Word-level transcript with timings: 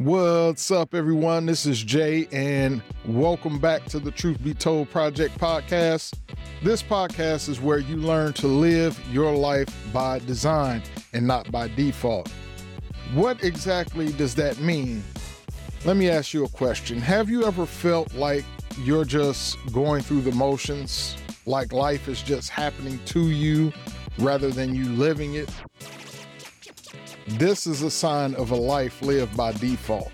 What's 0.00 0.70
up, 0.70 0.94
everyone? 0.94 1.44
This 1.44 1.66
is 1.66 1.82
Jay, 1.82 2.26
and 2.32 2.80
welcome 3.04 3.58
back 3.58 3.84
to 3.88 3.98
the 3.98 4.10
Truth 4.10 4.42
Be 4.42 4.54
Told 4.54 4.88
Project 4.88 5.36
podcast. 5.38 6.14
This 6.62 6.82
podcast 6.82 7.50
is 7.50 7.60
where 7.60 7.80
you 7.80 7.96
learn 7.96 8.32
to 8.32 8.46
live 8.46 8.98
your 9.12 9.30
life 9.36 9.68
by 9.92 10.20
design 10.20 10.82
and 11.12 11.26
not 11.26 11.52
by 11.52 11.68
default. 11.68 12.32
What 13.12 13.44
exactly 13.44 14.10
does 14.12 14.34
that 14.36 14.58
mean? 14.58 15.04
Let 15.84 15.98
me 15.98 16.08
ask 16.08 16.32
you 16.32 16.46
a 16.46 16.48
question. 16.48 16.98
Have 16.98 17.28
you 17.28 17.44
ever 17.44 17.66
felt 17.66 18.14
like 18.14 18.46
you're 18.78 19.04
just 19.04 19.58
going 19.70 20.02
through 20.02 20.22
the 20.22 20.32
motions, 20.32 21.14
like 21.44 21.74
life 21.74 22.08
is 22.08 22.22
just 22.22 22.48
happening 22.48 22.98
to 23.04 23.28
you 23.28 23.70
rather 24.18 24.48
than 24.48 24.74
you 24.74 24.86
living 24.86 25.34
it? 25.34 25.50
This 27.38 27.64
is 27.66 27.82
a 27.82 27.90
sign 27.90 28.34
of 28.34 28.50
a 28.50 28.56
life 28.56 29.00
lived 29.02 29.36
by 29.36 29.52
default, 29.52 30.10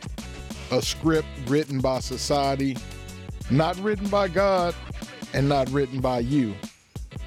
a 0.71 0.83
script 0.83 1.27
written 1.47 1.81
by 1.81 2.01
society, 2.01 2.77
not 3.51 3.75
written 3.79 4.07
by 4.09 4.29
God, 4.29 4.75
and 5.33 5.49
not 5.49 5.71
written 5.71 6.01
by 6.01 6.19
you. 6.19 6.55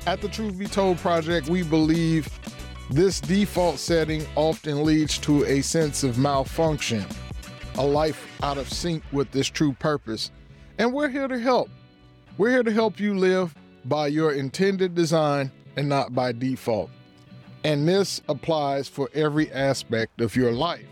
At 0.06 0.22
the 0.22 0.30
Truth 0.30 0.60
Be 0.60 0.68
Told 0.68 1.00
Project, 1.00 1.50
we 1.50 1.64
believe 1.64 2.30
this 2.92 3.20
default 3.20 3.80
setting 3.80 4.26
often 4.36 4.84
leads 4.84 5.18
to 5.20 5.44
a 5.46 5.62
sense 5.62 6.04
of 6.04 6.20
malfunction, 6.20 7.04
a 7.76 7.86
life 7.86 8.28
out 8.44 8.60
of 8.60 8.72
sync 8.72 9.04
with 9.12 9.32
this 9.32 9.48
true 9.48 9.74
purpose. 9.74 10.30
And 10.78 10.94
we're 10.94 11.10
here 11.10 11.28
to 11.28 11.40
help. 11.40 11.68
We're 12.38 12.52
here 12.52 12.64
to 12.64 12.72
help 12.72 13.00
you 13.00 13.18
live 13.18 13.56
by 13.86 14.08
your 14.08 14.34
intended 14.34 14.94
design 14.94 15.52
and 15.76 15.90
not 15.90 16.14
by 16.14 16.32
default. 16.32 16.92
And 17.64 17.88
this 17.88 18.22
applies 18.30 18.88
for 18.88 19.10
every 19.14 19.52
aspect 19.52 20.22
of 20.22 20.36
your 20.36 20.52
life. 20.52 20.86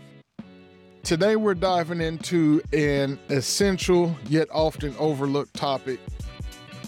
Today, 1.02 1.36
we're 1.36 1.54
diving 1.54 2.00
into 2.00 2.60
an 2.72 3.18
essential 3.30 4.14
yet 4.28 4.48
often 4.52 4.94
overlooked 4.98 5.54
topic 5.54 6.00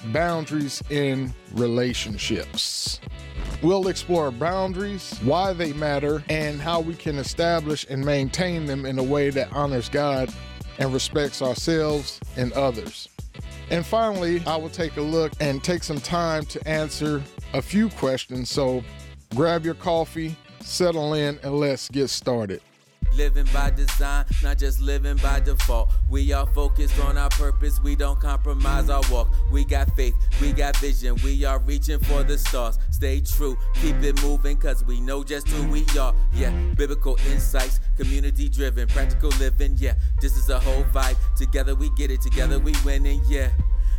boundaries 0.06 0.82
in 0.90 1.32
relationships. 1.52 3.00
We'll 3.62 3.88
explore 3.88 4.30
boundaries, 4.30 5.18
why 5.22 5.52
they 5.52 5.72
matter, 5.72 6.22
and 6.28 6.60
how 6.60 6.80
we 6.80 6.94
can 6.94 7.16
establish 7.16 7.86
and 7.88 8.04
maintain 8.04 8.66
them 8.66 8.84
in 8.84 8.98
a 8.98 9.02
way 9.02 9.30
that 9.30 9.52
honors 9.52 9.88
God 9.88 10.32
and 10.78 10.92
respects 10.92 11.42
ourselves 11.42 12.20
and 12.36 12.52
others. 12.52 13.08
And 13.70 13.86
finally, 13.86 14.42
I 14.46 14.56
will 14.56 14.70
take 14.70 14.96
a 14.96 15.02
look 15.02 15.32
and 15.40 15.62
take 15.62 15.82
some 15.82 16.00
time 16.00 16.44
to 16.46 16.68
answer 16.68 17.22
a 17.52 17.62
few 17.62 17.88
questions. 17.90 18.50
So 18.50 18.82
grab 19.34 19.64
your 19.64 19.74
coffee, 19.74 20.36
settle 20.60 21.14
in, 21.14 21.38
and 21.42 21.54
let's 21.54 21.88
get 21.88 22.08
started. 22.08 22.60
Living 23.14 23.46
by 23.52 23.70
design, 23.70 24.24
not 24.40 24.56
just 24.56 24.80
living 24.80 25.16
by 25.16 25.40
default. 25.40 25.90
We 26.08 26.32
are 26.32 26.46
focused 26.46 26.98
on 27.00 27.18
our 27.18 27.28
purpose, 27.30 27.80
we 27.80 27.96
don't 27.96 28.20
compromise 28.20 28.88
our 28.88 29.02
walk. 29.10 29.28
We 29.50 29.64
got 29.64 29.94
faith, 29.96 30.14
we 30.40 30.52
got 30.52 30.76
vision, 30.76 31.16
we 31.24 31.44
are 31.44 31.58
reaching 31.58 31.98
for 31.98 32.22
the 32.22 32.38
stars. 32.38 32.78
Stay 32.90 33.20
true, 33.20 33.58
keep 33.74 33.96
it 34.02 34.22
moving, 34.22 34.56
cause 34.58 34.84
we 34.84 35.00
know 35.00 35.24
just 35.24 35.48
who 35.48 35.68
we 35.70 35.84
are. 35.98 36.14
Yeah, 36.32 36.50
biblical 36.76 37.18
insights, 37.32 37.80
community 37.96 38.48
driven, 38.48 38.86
practical 38.86 39.30
living. 39.40 39.74
Yeah, 39.76 39.94
this 40.20 40.36
is 40.36 40.48
a 40.48 40.60
whole 40.60 40.84
vibe. 40.84 41.16
Together 41.36 41.74
we 41.74 41.90
get 41.90 42.12
it, 42.12 42.20
together 42.20 42.60
we 42.60 42.74
winning. 42.84 43.20
Yeah. 43.26 43.50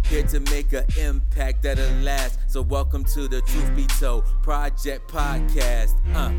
Here 0.06 0.24
to 0.24 0.40
make 0.52 0.74
an 0.74 0.86
impact 1.00 1.64
that'll 1.64 1.90
last. 2.02 2.40
So, 2.48 2.62
welcome 2.62 3.04
to 3.06 3.28
the 3.28 3.42
Truth 3.42 3.76
Be 3.76 3.86
Told 3.88 4.26
Project 4.44 5.10
Podcast. 5.10 5.96
Uh. 6.14 6.34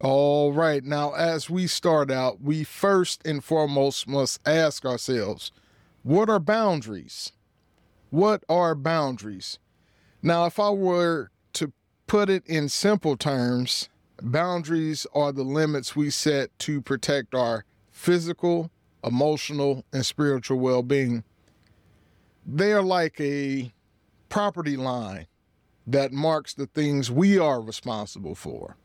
All 0.00 0.52
right. 0.52 0.84
Now, 0.84 1.14
as 1.14 1.50
we 1.50 1.66
start 1.66 2.10
out, 2.10 2.40
we 2.40 2.62
first 2.64 3.26
and 3.26 3.42
foremost 3.42 4.06
must 4.06 4.40
ask 4.46 4.84
ourselves 4.84 5.50
what 6.02 6.28
are 6.28 6.38
boundaries? 6.38 7.32
What 8.10 8.44
are 8.48 8.76
boundaries? 8.76 9.58
Now, 10.22 10.46
if 10.46 10.60
I 10.60 10.70
were 10.70 11.32
to 11.54 11.72
put 12.06 12.30
it 12.30 12.46
in 12.46 12.68
simple 12.68 13.16
terms, 13.16 13.88
boundaries 14.22 15.06
are 15.14 15.32
the 15.32 15.42
limits 15.42 15.94
we 15.96 16.10
set 16.10 16.56
to 16.60 16.80
protect 16.80 17.34
our 17.34 17.64
physical, 17.90 18.70
emotional, 19.04 19.84
and 19.92 20.04
spiritual 20.04 20.58
well 20.58 20.82
being. 20.82 21.24
They 22.44 22.72
are 22.72 22.82
like 22.82 23.20
a 23.20 23.72
property 24.28 24.76
line 24.76 25.26
that 25.86 26.12
marks 26.12 26.54
the 26.54 26.66
things 26.66 27.10
we 27.10 27.38
are 27.38 27.60
responsible 27.60 28.34
for. 28.34 28.76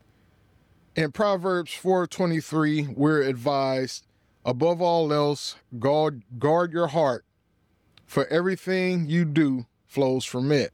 In 0.94 1.10
Proverbs 1.12 1.72
4:23, 1.72 2.88
we're 2.94 3.22
advised, 3.22 4.06
above 4.44 4.80
all 4.80 5.12
else, 5.12 5.56
guard, 5.78 6.22
guard 6.38 6.72
your 6.72 6.88
heart, 6.88 7.24
for 8.06 8.26
everything 8.26 9.08
you 9.08 9.24
do 9.24 9.66
flows 9.86 10.24
from 10.24 10.52
it. 10.52 10.72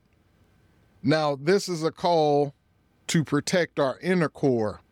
Now, 1.02 1.36
this 1.36 1.68
is 1.68 1.84
a 1.84 1.92
call 1.92 2.54
to 3.08 3.24
protect 3.24 3.78
our 3.78 3.98
inner 4.00 4.28
core. 4.28 4.82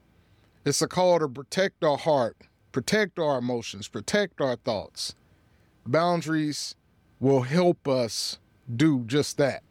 It's 0.64 0.82
a 0.82 0.88
call 0.88 1.18
to 1.20 1.28
protect 1.28 1.84
our 1.84 1.98
heart, 1.98 2.36
protect 2.72 3.18
our 3.18 3.38
emotions, 3.38 3.88
protect 3.88 4.40
our 4.40 4.56
thoughts. 4.56 5.14
Boundaries 5.86 6.74
will 7.20 7.42
help 7.42 7.86
us 7.86 8.38
do 8.74 9.04
just 9.06 9.36
that. 9.38 9.62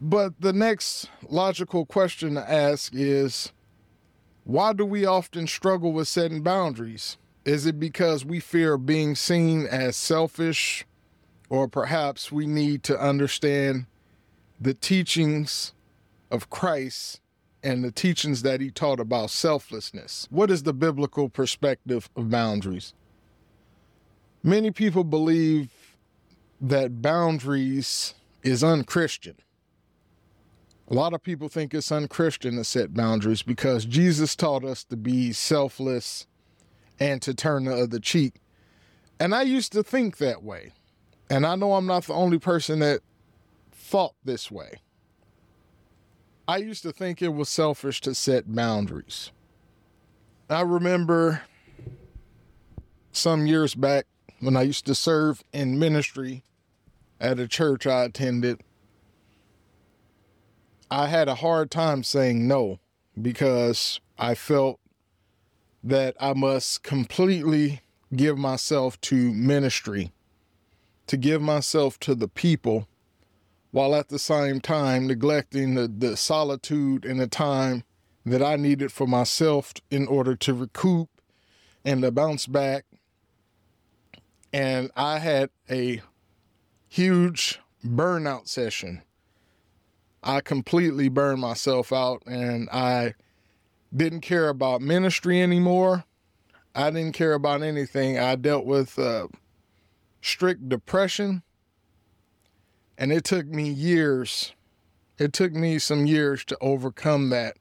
But 0.00 0.40
the 0.40 0.52
next 0.52 1.10
logical 1.28 1.84
question 1.84 2.34
to 2.34 2.50
ask 2.50 2.92
is 2.94 3.52
why 4.44 4.72
do 4.72 4.84
we 4.84 5.04
often 5.04 5.46
struggle 5.46 5.92
with 5.92 6.08
setting 6.08 6.42
boundaries? 6.42 7.18
Is 7.44 7.64
it 7.64 7.80
because 7.80 8.24
we 8.24 8.38
fear 8.38 8.76
being 8.76 9.14
seen 9.14 9.66
as 9.66 9.96
selfish, 9.96 10.86
or 11.48 11.68
perhaps 11.68 12.30
we 12.30 12.46
need 12.46 12.82
to 12.84 13.00
understand 13.00 13.86
the 14.60 14.74
teachings 14.74 15.72
of 16.30 16.50
Christ 16.50 17.20
and 17.62 17.82
the 17.82 17.90
teachings 17.90 18.42
that 18.42 18.60
he 18.60 18.70
taught 18.70 19.00
about 19.00 19.30
selflessness? 19.30 20.28
What 20.30 20.50
is 20.50 20.64
the 20.64 20.74
biblical 20.74 21.28
perspective 21.30 22.10
of 22.14 22.30
boundaries? 22.30 22.92
Many 24.42 24.70
people 24.70 25.04
believe 25.04 25.70
that 26.60 27.00
boundaries 27.00 28.14
is 28.42 28.62
unchristian. 28.62 29.36
A 30.88 30.94
lot 30.94 31.14
of 31.14 31.22
people 31.22 31.48
think 31.48 31.72
it's 31.72 31.92
unchristian 31.92 32.56
to 32.56 32.64
set 32.64 32.92
boundaries 32.92 33.42
because 33.42 33.84
Jesus 33.84 34.34
taught 34.34 34.64
us 34.64 34.84
to 34.84 34.96
be 34.96 35.32
selfless 35.32 36.26
and 37.00 37.20
to 37.22 37.34
turn 37.34 37.64
the 37.64 37.74
other 37.74 37.98
cheek. 37.98 38.34
And 39.18 39.34
I 39.34 39.42
used 39.42 39.72
to 39.72 39.82
think 39.82 40.18
that 40.18 40.42
way. 40.42 40.72
And 41.28 41.46
I 41.46 41.54
know 41.56 41.74
I'm 41.74 41.86
not 41.86 42.04
the 42.04 42.14
only 42.14 42.38
person 42.38 42.78
that 42.80 43.00
thought 43.72 44.14
this 44.24 44.50
way. 44.50 44.80
I 46.46 46.58
used 46.58 46.82
to 46.82 46.92
think 46.92 47.22
it 47.22 47.28
was 47.28 47.48
selfish 47.48 48.00
to 48.02 48.14
set 48.14 48.54
boundaries. 48.54 49.30
I 50.48 50.62
remember 50.62 51.42
some 53.12 53.46
years 53.46 53.74
back 53.74 54.06
when 54.40 54.56
I 54.56 54.62
used 54.62 54.86
to 54.86 54.94
serve 54.94 55.42
in 55.52 55.78
ministry 55.78 56.42
at 57.20 57.38
a 57.38 57.46
church 57.46 57.86
I 57.86 58.04
attended 58.04 58.62
I 60.90 61.06
had 61.06 61.28
a 61.28 61.36
hard 61.36 61.70
time 61.70 62.02
saying 62.02 62.48
no 62.48 62.80
because 63.20 64.00
I 64.18 64.34
felt 64.34 64.79
that 65.82 66.16
I 66.20 66.34
must 66.34 66.82
completely 66.82 67.80
give 68.14 68.36
myself 68.36 69.00
to 69.02 69.32
ministry, 69.32 70.12
to 71.06 71.16
give 71.16 71.40
myself 71.40 71.98
to 72.00 72.14
the 72.14 72.28
people, 72.28 72.88
while 73.70 73.94
at 73.94 74.08
the 74.08 74.18
same 74.18 74.60
time 74.60 75.06
neglecting 75.06 75.74
the, 75.74 75.88
the 75.88 76.16
solitude 76.16 77.04
and 77.04 77.20
the 77.20 77.28
time 77.28 77.84
that 78.26 78.42
I 78.42 78.56
needed 78.56 78.92
for 78.92 79.06
myself 79.06 79.72
in 79.90 80.06
order 80.06 80.34
to 80.36 80.54
recoup 80.54 81.08
and 81.84 82.02
to 82.02 82.10
bounce 82.10 82.46
back. 82.46 82.84
And 84.52 84.90
I 84.96 85.20
had 85.20 85.50
a 85.70 86.02
huge 86.88 87.60
burnout 87.84 88.48
session 88.48 89.02
I 90.22 90.40
completely 90.40 91.08
burned 91.08 91.40
myself 91.40 91.92
out 91.92 92.22
and 92.26 92.68
I 92.70 93.14
didn't 93.94 94.20
care 94.20 94.48
about 94.48 94.80
ministry 94.80 95.42
anymore. 95.42 96.04
I 96.74 96.90
didn't 96.90 97.12
care 97.12 97.34
about 97.34 97.62
anything. 97.62 98.18
I 98.18 98.36
dealt 98.36 98.64
with 98.64 98.98
uh, 98.98 99.28
strict 100.20 100.68
depression 100.68 101.42
and 102.96 103.12
it 103.12 103.24
took 103.24 103.46
me 103.46 103.68
years. 103.68 104.52
It 105.18 105.32
took 105.32 105.52
me 105.52 105.78
some 105.78 106.06
years 106.06 106.44
to 106.44 106.58
overcome 106.60 107.30
that. 107.30 107.56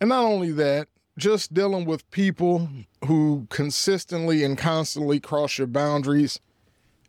And 0.00 0.08
not 0.08 0.24
only 0.24 0.52
that, 0.52 0.88
just 1.16 1.54
dealing 1.54 1.84
with 1.84 2.10
people 2.10 2.68
who 3.06 3.46
consistently 3.50 4.42
and 4.42 4.58
constantly 4.58 5.20
cross 5.20 5.58
your 5.58 5.66
boundaries, 5.66 6.40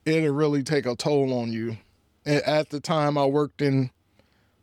it'll 0.06 0.36
really 0.36 0.64
take 0.64 0.86
a 0.86 0.96
toll 0.96 1.34
on 1.34 1.52
you. 1.52 1.78
At 2.26 2.70
the 2.70 2.80
time, 2.80 3.18
I 3.18 3.26
worked 3.26 3.62
in 3.62 3.90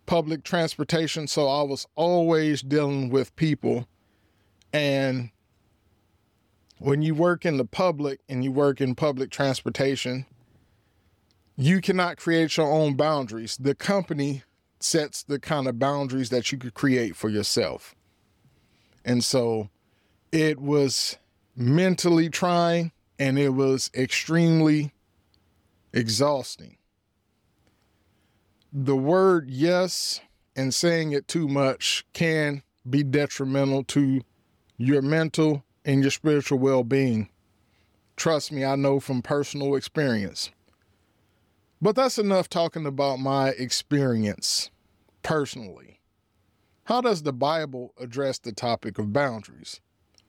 public 0.07 0.45
transportation, 0.45 1.27
so 1.27 1.49
I 1.49 1.63
was 1.63 1.87
always 1.95 2.63
dealing 2.63 3.11
with 3.11 3.35
people. 3.37 3.87
And 4.73 5.31
when 6.79 7.03
you 7.03 7.15
work 7.15 7.45
in 7.45 7.57
the 7.57 7.65
public 7.65 8.21
and 8.29 8.43
you 8.43 8.53
work 8.53 8.81
in 8.81 8.95
public 8.95 9.31
transportation, 9.31 10.27
you 11.57 11.81
cannot 11.81 12.17
create 12.17 12.57
your 12.57 12.71
own 12.71 12.95
boundaries. 12.95 13.57
The 13.59 13.75
company 13.75 14.43
sets 14.81 15.23
the 15.23 15.39
kind 15.39 15.69
of 15.69 15.79
boundaries 15.79 16.31
that 16.31 16.51
you 16.51 16.59
could 16.59 16.75
create 16.75 17.15
for 17.15 17.29
yourself. 17.29 17.95
And 19.05 19.23
so 19.23 19.69
it 20.33 20.59
was 20.59 21.19
mentally 21.57 22.29
trying 22.29 22.93
and 23.19 23.39
it 23.39 23.51
was 23.51 23.91
extremely 23.95 24.93
exhausting. 25.93 26.79
The 28.75 28.97
word 28.97 29.51
yes 29.51 30.23
and 30.57 30.73
saying 30.73 31.13
it 31.13 31.29
too 31.29 31.47
much 31.47 32.07
can 32.15 32.63
be 32.89 33.03
detrimental 33.03 33.85
to 33.85 34.23
your 34.79 35.03
mental 35.03 35.63
and 35.85 36.01
your 36.01 36.11
spiritual 36.11 36.59
well 36.59 36.83
being. 36.83 37.29
Trust 38.17 38.51
me, 38.51 38.65
I 38.65 38.77
know 38.77 38.99
from 38.99 39.21
personal 39.21 39.75
experience. 39.75 40.51
But 41.83 41.97
that's 41.97 42.19
enough 42.19 42.49
talking 42.49 42.87
about 42.87 43.19
my 43.19 43.51
experience 43.51 44.71
personally. 45.23 46.01
How 46.85 47.03
does 47.03 47.25
the 47.25 47.33
Bible 47.33 47.93
address 47.99 48.39
the 48.39 48.53
topic 48.53 48.99
of 48.99 49.13
boundaries? 49.13 49.81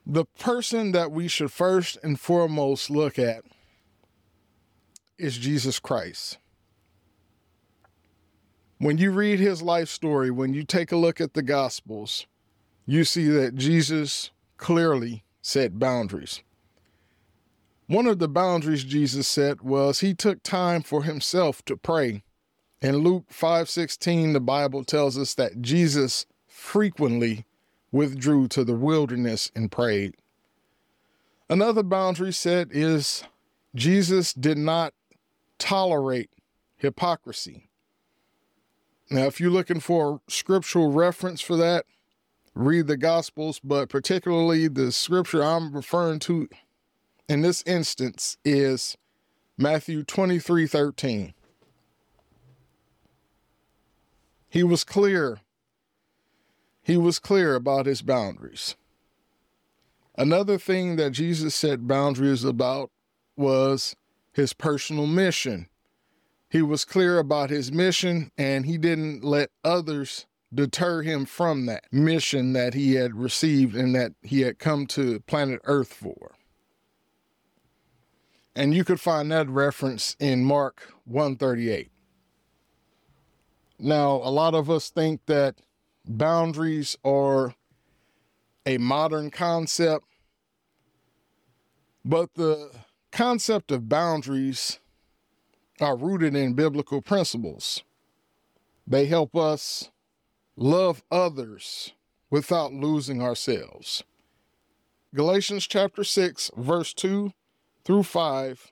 The 0.05 0.25
person 0.37 0.91
that 0.91 1.13
we 1.13 1.29
should 1.29 1.51
first 1.51 1.97
and 2.03 2.19
foremost 2.19 2.89
look 2.89 3.17
at 3.17 3.45
is 5.17 5.37
Jesus 5.37 5.79
Christ. 5.79 6.39
When 8.77 8.97
you 8.97 9.11
read 9.11 9.39
his 9.39 9.61
life 9.61 9.89
story, 9.89 10.31
when 10.31 10.53
you 10.53 10.63
take 10.63 10.91
a 10.91 10.97
look 10.97 11.21
at 11.21 11.33
the 11.33 11.41
Gospels, 11.41 12.25
you 12.85 13.03
see 13.03 13.27
that 13.29 13.55
Jesus 13.55 14.31
clearly 14.57 15.23
set 15.41 15.79
boundaries. 15.79 16.41
One 17.87 18.07
of 18.07 18.19
the 18.19 18.27
boundaries 18.27 18.83
Jesus 18.83 19.27
set 19.27 19.61
was 19.61 19.99
he 19.99 20.13
took 20.13 20.41
time 20.41 20.81
for 20.81 21.03
himself 21.03 21.63
to 21.65 21.77
pray. 21.77 22.23
In 22.81 22.97
Luke 22.97 23.25
5:16 23.29 24.33
the 24.33 24.39
Bible 24.39 24.83
tells 24.83 25.17
us 25.17 25.33
that 25.35 25.61
Jesus 25.61 26.25
frequently 26.47 27.45
withdrew 27.91 28.47
to 28.49 28.63
the 28.63 28.75
wilderness 28.75 29.51
and 29.55 29.71
prayed. 29.71 30.15
Another 31.49 31.83
boundary 31.83 32.33
set 32.33 32.71
is 32.71 33.23
Jesus 33.75 34.33
did 34.33 34.57
not 34.57 34.93
tolerate 35.59 36.31
hypocrisy. 36.77 37.69
Now, 39.13 39.25
if 39.27 39.39
you're 39.39 39.51
looking 39.51 39.79
for 39.79 40.21
scriptural 40.27 40.91
reference 40.91 41.39
for 41.39 41.55
that, 41.57 41.85
read 42.55 42.87
the 42.87 42.97
Gospels, 42.97 43.59
but 43.63 43.87
particularly 43.87 44.67
the 44.67 44.91
scripture 44.91 45.43
I'm 45.43 45.71
referring 45.71 46.17
to 46.21 46.49
in 47.29 47.43
this 47.43 47.61
instance 47.67 48.37
is 48.43 48.97
Matthew 49.55 50.01
23 50.01 50.65
13. 50.65 51.35
He 54.49 54.63
was 54.63 54.83
clear 54.83 55.41
he 56.81 56.97
was 56.97 57.19
clear 57.19 57.53
about 57.53 57.85
his 57.85 58.01
boundaries. 58.01 58.75
Another 60.17 60.57
thing 60.57 60.95
that 60.95 61.11
Jesus 61.11 61.53
set 61.53 61.87
boundaries 61.87 62.43
about 62.43 62.89
was 63.37 63.95
his 64.31 64.53
personal 64.53 65.05
mission. 65.05 65.67
He 66.53 66.61
was 66.61 66.85
clear 66.85 67.17
about 67.17 67.49
his 67.49 67.71
mission 67.71 68.31
and 68.37 68.67
he 68.67 68.77
didn't 68.77 69.23
let 69.23 69.49
others 69.63 70.27
deter 70.53 71.01
him 71.01 71.25
from 71.25 71.65
that 71.65 71.91
mission 71.91 72.53
that 72.53 72.75
he 72.75 72.93
had 72.93 73.15
received 73.15 73.75
and 73.75 73.95
that 73.95 74.11
he 74.21 74.41
had 74.41 74.59
come 74.59 74.85
to 74.85 75.21
planet 75.21 75.61
Earth 75.63 75.91
for. 75.91 76.35
And 78.55 78.75
you 78.75 78.83
could 78.83 78.99
find 78.99 79.31
that 79.31 79.49
reference 79.49 80.15
in 80.19 80.43
Mark 80.43 80.93
138. 81.05 81.89
Now, 83.79 84.11
a 84.17 84.29
lot 84.29 84.53
of 84.53 84.69
us 84.69 84.91
think 84.91 85.25
that 85.25 85.55
boundaries 86.05 86.95
are 87.03 87.55
a 88.63 88.77
modern 88.77 89.31
concept, 89.31 90.05
but 92.05 92.35
the 92.35 92.69
concept 93.11 93.71
of 93.71 93.89
boundaries 93.89 94.79
are 95.83 95.95
rooted 95.95 96.35
in 96.35 96.53
biblical 96.53 97.01
principles. 97.01 97.83
They 98.87 99.05
help 99.05 99.35
us 99.35 99.91
love 100.55 101.03
others 101.11 101.93
without 102.29 102.73
losing 102.73 103.21
ourselves. 103.21 104.03
Galatians 105.13 105.67
chapter 105.67 106.03
6, 106.03 106.51
verse 106.57 106.93
2 106.93 107.31
through 107.85 108.03
5. 108.03 108.71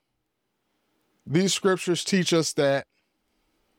These 1.26 1.54
scriptures 1.54 2.02
teach 2.02 2.32
us 2.32 2.52
that 2.54 2.86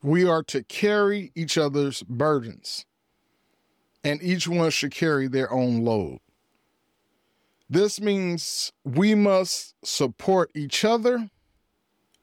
we 0.01 0.25
are 0.25 0.43
to 0.43 0.63
carry 0.63 1.31
each 1.35 1.57
other's 1.57 2.03
burdens 2.03 2.85
and 4.03 4.21
each 4.21 4.47
one 4.47 4.69
should 4.69 4.91
carry 4.91 5.27
their 5.27 5.51
own 5.51 5.83
load. 5.83 6.19
This 7.69 8.01
means 8.01 8.71
we 8.83 9.15
must 9.15 9.75
support 9.83 10.51
each 10.53 10.83
other 10.85 11.29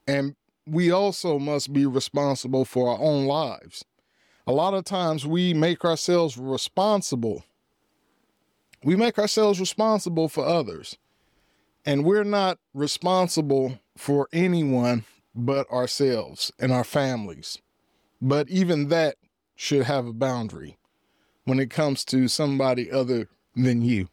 and 0.07 0.37
we 0.71 0.91
also 0.91 1.39
must 1.39 1.73
be 1.73 1.85
responsible 1.85 2.65
for 2.65 2.91
our 2.91 3.01
own 3.01 3.27
lives. 3.27 3.85
A 4.47 4.53
lot 4.53 4.73
of 4.75 4.85
times 4.85 5.27
we 5.27 5.53
make 5.53 5.85
ourselves 5.85 6.37
responsible. 6.39 7.45
We 8.85 8.95
make 8.97 9.19
ourselves 9.19 9.59
responsible 9.59 10.29
for 10.29 10.47
others. 10.47 10.97
And 11.85 12.05
we're 12.05 12.25
not 12.25 12.59
responsible 12.73 13.81
for 13.97 14.29
anyone 14.33 15.05
but 15.35 15.71
ourselves 15.71 16.53
and 16.59 16.73
our 16.73 16.85
families. 16.85 17.59
But 18.21 18.49
even 18.49 18.89
that 18.89 19.17
should 19.57 19.85
have 19.85 20.07
a 20.07 20.13
boundary 20.13 20.79
when 21.45 21.59
it 21.59 21.71
comes 21.71 22.05
to 22.07 22.29
somebody 22.29 22.91
other 22.91 23.29
than 23.57 23.83
you. 23.83 24.09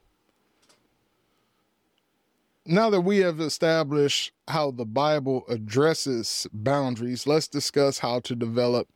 Now 2.70 2.90
that 2.90 3.02
we 3.02 3.20
have 3.20 3.40
established 3.40 4.34
how 4.50 4.72
the 4.72 4.86
Bible 4.86 5.46
addresses 5.48 6.48
boundaries, 6.52 7.26
let's 7.26 7.48
discuss 7.48 8.00
how 8.00 8.20
to 8.20 8.36
develop 8.36 8.90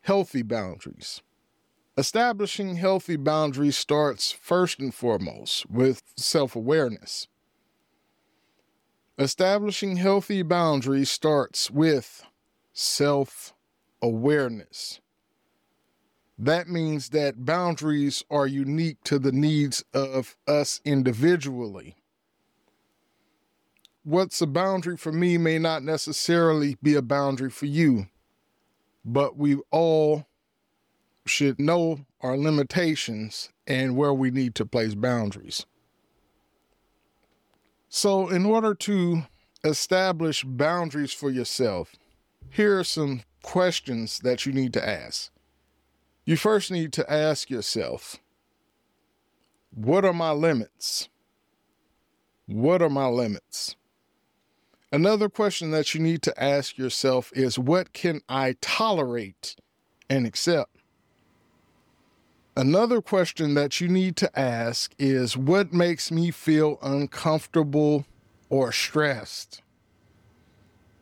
healthy 0.00 0.40
boundaries. 0.40 1.20
Establishing 1.98 2.76
healthy 2.76 3.16
boundaries 3.16 3.76
starts 3.76 4.32
first 4.32 4.78
and 4.78 4.94
foremost 4.94 5.68
with 5.68 6.02
self 6.16 6.56
awareness. 6.56 7.28
Establishing 9.18 9.96
healthy 9.96 10.40
boundaries 10.40 11.10
starts 11.10 11.70
with 11.70 12.24
self 12.72 13.52
awareness. 14.00 15.00
That 16.38 16.66
means 16.68 17.10
that 17.10 17.44
boundaries 17.44 18.24
are 18.30 18.46
unique 18.46 19.04
to 19.04 19.18
the 19.18 19.32
needs 19.32 19.84
of 19.92 20.38
us 20.46 20.80
individually. 20.86 21.95
What's 24.06 24.40
a 24.40 24.46
boundary 24.46 24.96
for 24.96 25.10
me 25.10 25.36
may 25.36 25.58
not 25.58 25.82
necessarily 25.82 26.76
be 26.80 26.94
a 26.94 27.02
boundary 27.02 27.50
for 27.50 27.66
you, 27.66 28.06
but 29.04 29.36
we 29.36 29.56
all 29.72 30.26
should 31.26 31.58
know 31.58 32.06
our 32.20 32.36
limitations 32.36 33.50
and 33.66 33.96
where 33.96 34.14
we 34.14 34.30
need 34.30 34.54
to 34.54 34.64
place 34.64 34.94
boundaries. 34.94 35.66
So, 37.88 38.28
in 38.28 38.46
order 38.46 38.76
to 38.76 39.24
establish 39.64 40.44
boundaries 40.44 41.12
for 41.12 41.28
yourself, 41.28 41.96
here 42.48 42.78
are 42.78 42.84
some 42.84 43.22
questions 43.42 44.20
that 44.20 44.46
you 44.46 44.52
need 44.52 44.72
to 44.74 44.88
ask 44.88 45.32
you 46.24 46.36
first 46.36 46.70
need 46.70 46.92
to 46.92 47.10
ask 47.10 47.48
yourself 47.50 48.16
what 49.72 50.04
are 50.04 50.12
my 50.12 50.30
limits? 50.30 51.08
What 52.46 52.82
are 52.82 52.90
my 52.90 53.06
limits? 53.08 53.76
Another 54.96 55.28
question 55.28 55.70
that 55.72 55.94
you 55.94 56.00
need 56.00 56.22
to 56.22 56.42
ask 56.42 56.78
yourself 56.78 57.30
is 57.34 57.58
what 57.58 57.92
can 57.92 58.22
I 58.28 58.56
tolerate 58.62 59.54
and 60.08 60.26
accept? 60.26 60.70
Another 62.56 63.02
question 63.02 63.52
that 63.52 63.80
you 63.80 63.88
need 63.88 64.16
to 64.16 64.38
ask 64.38 64.94
is 64.98 65.36
what 65.36 65.72
makes 65.72 66.10
me 66.10 66.30
feel 66.30 66.78
uncomfortable 66.80 68.06
or 68.48 68.72
stressed? 68.72 69.60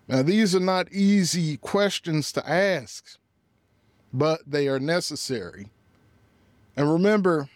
Now, 0.08 0.22
these 0.22 0.56
are 0.56 0.60
not 0.60 0.92
easy 0.92 1.56
questions 1.58 2.32
to 2.32 2.48
ask 2.48 3.18
but 4.12 4.40
they 4.46 4.68
are 4.68 4.78
necessary. 4.78 5.70
And 6.76 6.92
remember, 6.92 7.48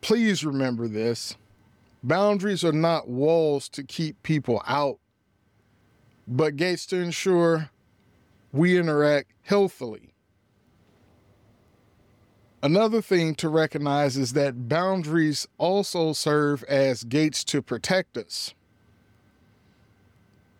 Please 0.00 0.44
remember 0.44 0.88
this. 0.88 1.36
Boundaries 2.02 2.64
are 2.64 2.72
not 2.72 3.08
walls 3.08 3.68
to 3.70 3.82
keep 3.82 4.22
people 4.22 4.62
out, 4.66 4.98
but 6.26 6.56
gates 6.56 6.86
to 6.86 6.96
ensure 6.96 7.70
we 8.52 8.78
interact 8.78 9.32
healthily. 9.42 10.14
Another 12.62 13.00
thing 13.00 13.34
to 13.36 13.48
recognize 13.48 14.16
is 14.16 14.34
that 14.34 14.68
boundaries 14.68 15.48
also 15.56 16.12
serve 16.12 16.62
as 16.64 17.04
gates 17.04 17.42
to 17.44 17.62
protect 17.62 18.18
us. 18.18 18.54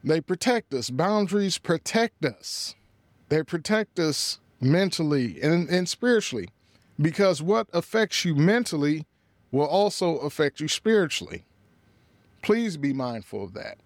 They 0.03 0.23
protect 0.23 0.73
us. 0.73 0.89
Boundaries 0.89 1.59
protect 1.59 2.25
us. 2.25 2.75
They 3.29 3.43
protect 3.43 3.99
us 3.99 4.41
mentally 4.61 5.41
and, 5.43 5.69
and 5.69 5.89
spiritually 5.89 6.49
because 7.01 7.43
what 7.43 7.69
affects 7.73 8.25
you 8.25 8.35
mentally 8.35 9.07
will 9.51 9.67
also 9.67 10.17
affect 10.19 10.61
you 10.61 10.69
spiritually. 10.69 11.45
Please 12.43 12.77
be 12.77 12.93
mindful 12.93 13.45
of 13.45 13.53
that. 13.55 13.79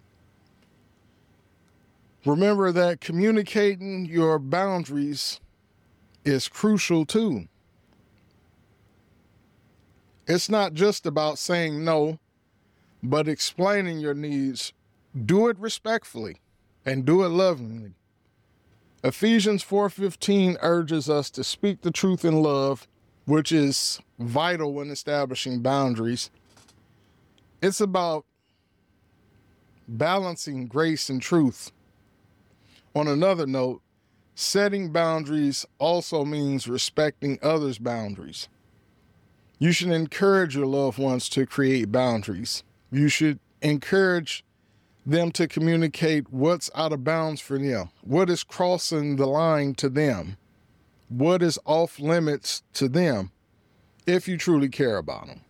Remember 2.25 2.73
that 2.73 3.01
communicating 3.01 4.07
your 4.07 4.39
boundaries 4.39 5.41
is 6.25 6.49
crucial 6.49 7.05
too. 7.05 7.49
It's 10.27 10.49
not 10.49 10.73
just 10.73 11.05
about 11.05 11.39
saying 11.39 11.85
no, 11.85 12.19
but 13.03 13.29
explaining 13.29 14.01
your 14.01 14.15
needs. 14.15 14.73
Do 15.27 15.49
it 15.49 15.59
respectfully 15.59 16.41
and 16.87 17.05
do 17.05 17.25
it 17.25 17.29
lovingly. 17.29 17.93
Ephesians 19.03 19.63
4:15 19.63 20.57
urges 20.63 21.11
us 21.11 21.29
to 21.31 21.45
speak 21.45 21.83
the 21.83 21.91
truth 21.91 22.25
in 22.25 22.43
love, 22.43 22.89
which 23.27 23.53
is 23.53 24.01
vital 24.19 24.73
when 24.73 24.91
establishing 24.91 25.61
boundaries. 25.61 26.31
It's 27.61 27.83
about 27.83 28.25
balancing 29.87 30.67
grace 30.67 31.11
and 31.11 31.21
truth. 31.21 31.71
On 32.95 33.09
another 33.09 33.47
note, 33.47 33.83
setting 34.35 34.93
boundaries 34.93 35.67
also 35.79 36.25
means 36.25 36.69
respecting 36.69 37.39
others' 37.43 37.79
boundaries. 37.79 38.49
You 39.59 39.73
should 39.73 39.91
encourage 39.91 40.57
your 40.57 40.67
loved 40.67 40.99
ones 40.99 41.29
to 41.31 41.47
create 41.47 41.91
boundaries. 41.91 42.63
You 42.93 43.09
should 43.09 43.41
encourage 43.63 44.45
them 45.07 45.33
to 45.33 45.49
communicate 45.49 46.33
what's 46.33 46.71
out 46.75 46.93
of 46.93 47.05
bounds 47.05 47.41
for 47.41 47.59
them, 47.59 47.91
what 48.03 48.31
is 48.31 48.45
crossing 48.45 49.17
the 49.17 49.27
line 49.27 49.75
to 49.75 49.89
them, 49.89 50.37
what 51.09 51.43
is 51.43 51.59
off 51.65 51.99
limits 51.99 52.63
to 52.75 52.89
them, 52.89 53.31
if 54.07 54.29
you 54.29 54.37
truly 54.37 54.69
care 54.69 54.97
about 54.97 55.27
them. 55.27 55.41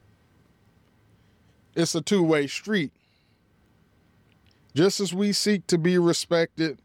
It's 1.74 1.94
a 1.94 2.00
two 2.00 2.22
way 2.22 2.46
street. 2.46 2.92
Just 4.74 4.98
as 4.98 5.14
we 5.14 5.32
seek 5.32 5.66
to 5.68 5.78
be 5.78 5.98
respected, 5.98 6.80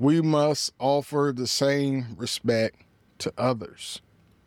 we 0.00 0.22
must 0.22 0.72
offer 0.78 1.30
the 1.36 1.46
same 1.46 2.16
respect 2.16 2.84
to 3.18 3.30
others. 3.36 4.00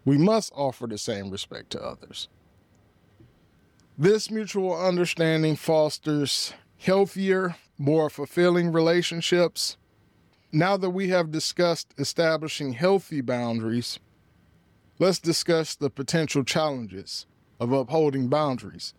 We 0.04 0.18
must 0.18 0.52
offer 0.56 0.88
the 0.88 0.98
same 0.98 1.30
respect 1.30 1.70
to 1.70 1.82
others. 1.82 2.28
This 3.96 4.32
mutual 4.32 4.76
understanding 4.76 5.56
fosters 5.56 6.56
healthier, 6.80 7.56
more 7.78 8.10
fulfilling 8.10 8.72
relationships. 8.72 9.78
Now 10.52 10.76
that 10.76 10.90
we 10.90 11.10
have 11.10 11.32
discussed 11.32 11.94
establishing 12.00 12.74
healthy 12.74 13.22
boundaries, 13.22 14.00
let's 14.98 15.20
discuss 15.20 15.76
the 15.76 15.92
potential 15.92 16.44
challenges 16.44 17.28
of 17.60 17.72
upholding 17.72 18.28
boundaries. 18.28 18.96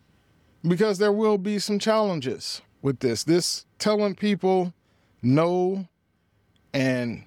Because 0.65 0.99
there 0.99 1.11
will 1.11 1.37
be 1.37 1.59
some 1.59 1.79
challenges 1.79 2.61
with 2.81 2.99
this. 2.99 3.25
This 3.25 3.65
telling 3.77 4.15
people 4.15 4.73
no 5.21 5.89
and 6.75 7.23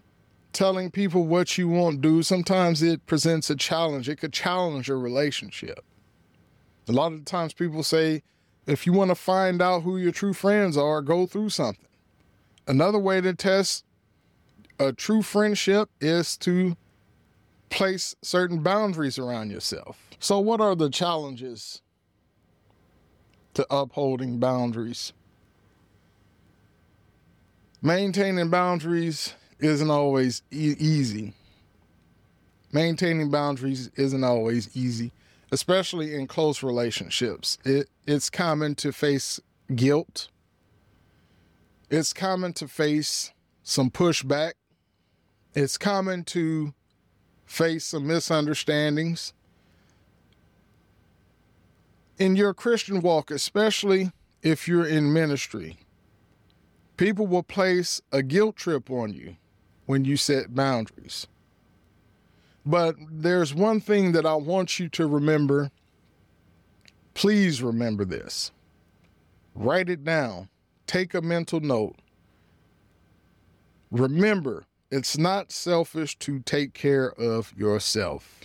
telling 0.52 0.90
people 0.90 1.26
what 1.26 1.56
you 1.56 1.68
won't 1.68 2.02
do, 2.02 2.22
sometimes 2.22 2.82
it 2.82 3.04
presents 3.06 3.48
a 3.48 3.56
challenge. 3.56 4.08
It 4.08 4.16
could 4.16 4.32
challenge 4.32 4.88
your 4.88 4.98
relationship. 4.98 5.84
A 6.86 6.92
lot 6.92 7.12
of 7.12 7.24
times 7.24 7.54
people 7.54 7.82
say, 7.82 8.22
if 8.66 8.86
you 8.86 8.92
want 8.92 9.10
to 9.10 9.14
find 9.14 9.62
out 9.62 9.82
who 9.82 9.96
your 9.96 10.12
true 10.12 10.34
friends 10.34 10.76
are, 10.76 11.00
go 11.00 11.24
through 11.26 11.48
something. 11.48 11.86
Another 12.66 12.98
way 12.98 13.22
to 13.22 13.32
test 13.34 13.84
a 14.78 14.92
true 14.92 15.22
friendship 15.22 15.88
is 15.98 16.36
to 16.38 16.76
place 17.70 18.14
certain 18.20 18.62
boundaries 18.62 19.18
around 19.18 19.50
yourself. 19.50 19.98
So, 20.18 20.38
what 20.40 20.60
are 20.60 20.76
the 20.76 20.90
challenges 20.90 21.80
to 23.54 23.66
upholding 23.70 24.38
boundaries? 24.38 25.14
Maintaining 27.80 28.50
boundaries 28.50 29.34
isn't 29.60 29.90
always 29.90 30.42
e- 30.50 30.74
easy. 30.78 31.32
Maintaining 32.72 33.30
boundaries 33.30 33.88
isn't 33.94 34.24
always 34.24 34.76
easy, 34.76 35.12
especially 35.52 36.14
in 36.14 36.26
close 36.26 36.62
relationships. 36.62 37.56
It, 37.64 37.88
it's 38.06 38.30
common 38.30 38.74
to 38.76 38.92
face 38.92 39.40
guilt. 39.74 40.28
It's 41.88 42.12
common 42.12 42.52
to 42.54 42.66
face 42.66 43.32
some 43.62 43.90
pushback. 43.90 44.54
It's 45.54 45.78
common 45.78 46.24
to 46.24 46.74
face 47.46 47.86
some 47.86 48.06
misunderstandings. 48.06 49.32
In 52.18 52.34
your 52.34 52.52
Christian 52.52 53.00
walk, 53.00 53.30
especially 53.30 54.10
if 54.42 54.66
you're 54.66 54.86
in 54.86 55.12
ministry, 55.12 55.78
people 56.98 57.26
will 57.26 57.42
place 57.42 58.02
a 58.12 58.22
guilt 58.22 58.56
trip 58.56 58.90
on 58.90 59.14
you 59.14 59.36
when 59.86 60.04
you 60.04 60.18
set 60.18 60.54
boundaries. 60.54 61.26
But 62.66 62.96
there's 63.10 63.54
one 63.54 63.80
thing 63.80 64.12
that 64.12 64.26
I 64.26 64.34
want 64.34 64.78
you 64.78 64.90
to 64.90 65.06
remember. 65.06 65.70
Please 67.14 67.62
remember 67.62 68.04
this. 68.04 68.52
Write 69.54 69.88
it 69.88 70.04
down. 70.04 70.50
Take 70.86 71.14
a 71.14 71.22
mental 71.22 71.60
note. 71.60 71.96
Remember, 73.90 74.66
it's 74.90 75.16
not 75.16 75.50
selfish 75.50 76.18
to 76.18 76.40
take 76.40 76.74
care 76.74 77.12
of 77.12 77.54
yourself. 77.56 78.42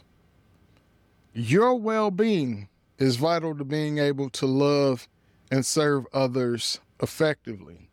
Your 1.33 1.75
well 1.75 2.11
being 2.11 2.69
is 2.97 3.15
vital 3.17 3.57
to 3.57 3.65
being 3.65 3.97
able 3.97 4.29
to 4.29 4.45
love 4.45 5.07
and 5.51 5.65
serve 5.65 6.05
others 6.13 6.79
effectively. 7.01 7.89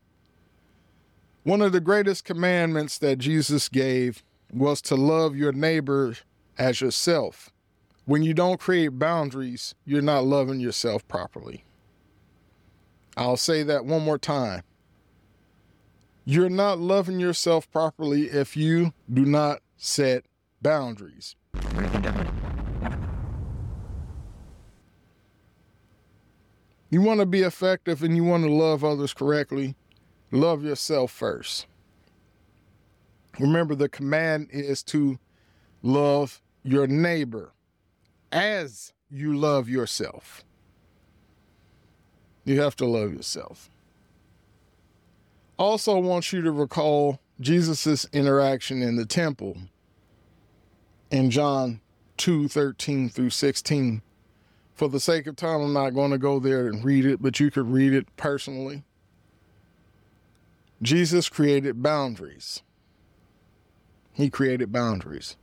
One 1.43 1.63
of 1.63 1.73
the 1.73 1.81
greatest 1.81 2.25
commandments 2.25 2.99
that 2.99 3.19
Jesus 3.19 3.71
gave 3.71 4.23
was 4.53 4.83
to 4.83 4.95
love 4.95 5.35
your 5.35 5.53
neighbor 5.53 6.17
as 6.59 6.83
yourself. 6.83 7.51
When 8.05 8.23
you 8.23 8.35
don't 8.35 8.61
create 8.61 8.99
boundaries, 8.99 9.75
you're 9.87 10.03
not 10.03 10.25
loving 10.25 10.61
yourself 10.61 11.07
properly. 11.09 11.65
I'll 13.17 13.39
say 13.39 13.63
that 13.63 13.87
one 13.87 14.03
more 14.03 14.19
time. 14.19 14.63
You're 16.27 16.51
not 16.51 16.79
loving 16.79 17.19
yourself 17.19 17.71
properly 17.71 18.25
if 18.25 18.55
you 18.57 18.93
do 19.13 19.25
not 19.25 19.61
set 19.79 20.25
boundaries. 20.61 21.37
You 26.91 27.01
want 27.01 27.21
to 27.21 27.27
be 27.27 27.43
effective 27.43 28.03
and 28.03 28.15
you 28.15 28.25
want 28.25 28.45
to 28.45 28.53
love 28.53 28.85
others 28.85 29.15
correctly, 29.15 29.77
love 30.31 30.63
yourself 30.63 31.11
first. 31.11 31.67
Remember, 33.39 33.75
the 33.75 33.89
command 33.89 34.49
is 34.51 34.83
to 34.85 35.19
love 35.83 36.43
your 36.63 36.87
neighbor 36.87 37.53
as 38.33 38.93
you 39.11 39.37
love 39.37 39.69
yourself. 39.69 40.45
You 42.45 42.61
have 42.61 42.77
to 42.77 42.87
love 42.87 43.13
yourself. 43.13 43.71
Also, 45.59 45.99
want 45.99 46.33
you 46.33 46.41
to 46.43 46.51
recall 46.51 47.21
Jesus' 47.41 48.07
interaction 48.13 48.83
in 48.83 48.97
the 48.97 49.07
temple 49.07 49.57
in 51.11 51.31
John 51.31 51.81
2 52.17 52.49
13 52.49 53.09
through 53.09 53.31
16. 53.31 54.03
For 54.75 54.89
the 54.89 55.01
sake 55.01 55.27
of 55.27 55.37
time, 55.37 55.61
I'm 55.61 55.73
not 55.73 55.91
going 55.91 56.11
to 56.11 56.19
go 56.19 56.39
there 56.39 56.67
and 56.67 56.83
read 56.85 57.05
it, 57.05 57.21
but 57.21 57.39
you 57.39 57.51
could 57.51 57.71
read 57.71 57.93
it 57.93 58.07
personally. 58.17 58.85
Jesus 60.83 61.29
created 61.29 61.83
boundaries. 61.83 62.63
He 64.13 64.31
created 64.31 64.73
boundaries. 64.73 65.37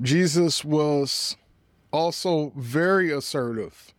Jesus 0.00 0.64
was 0.64 1.36
also 1.92 2.52
very 2.56 3.12
assertive, 3.12 3.94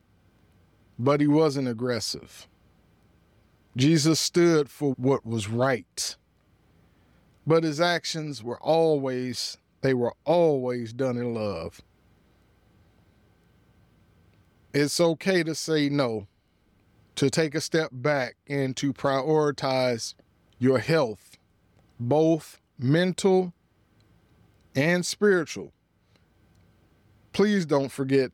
but 1.00 1.21
he 1.21 1.27
wasn't 1.27 1.67
aggressive. 1.67 2.47
Jesus 3.77 4.19
stood 4.19 4.69
for 4.69 4.93
what 4.97 5.25
was 5.25 5.50
right, 5.50 6.15
but 7.47 7.63
his 7.63 7.79
actions 7.79 8.43
were 8.43 8.59
always, 8.62 9.57
they 9.81 9.93
were 9.93 10.13
always 10.25 10.93
done 10.93 11.17
in 11.17 11.33
love. 11.33 11.81
it's 14.75 15.00
okay 15.00 15.41
to 15.41 15.55
say 15.55 15.88
no, 15.88 16.27
to 17.15 17.29
take 17.29 17.55
a 17.55 17.62
step 17.62 17.89
back 17.91 18.36
and 18.48 18.75
to 18.77 18.93
prioritize 18.93 20.13
your 20.60 20.79
health, 20.79 21.38
both 22.00 22.60
mental 22.77 23.53
and 24.75 25.05
spiritual. 25.05 25.72
Please 27.34 27.65
don't 27.65 27.91
forget 27.91 28.31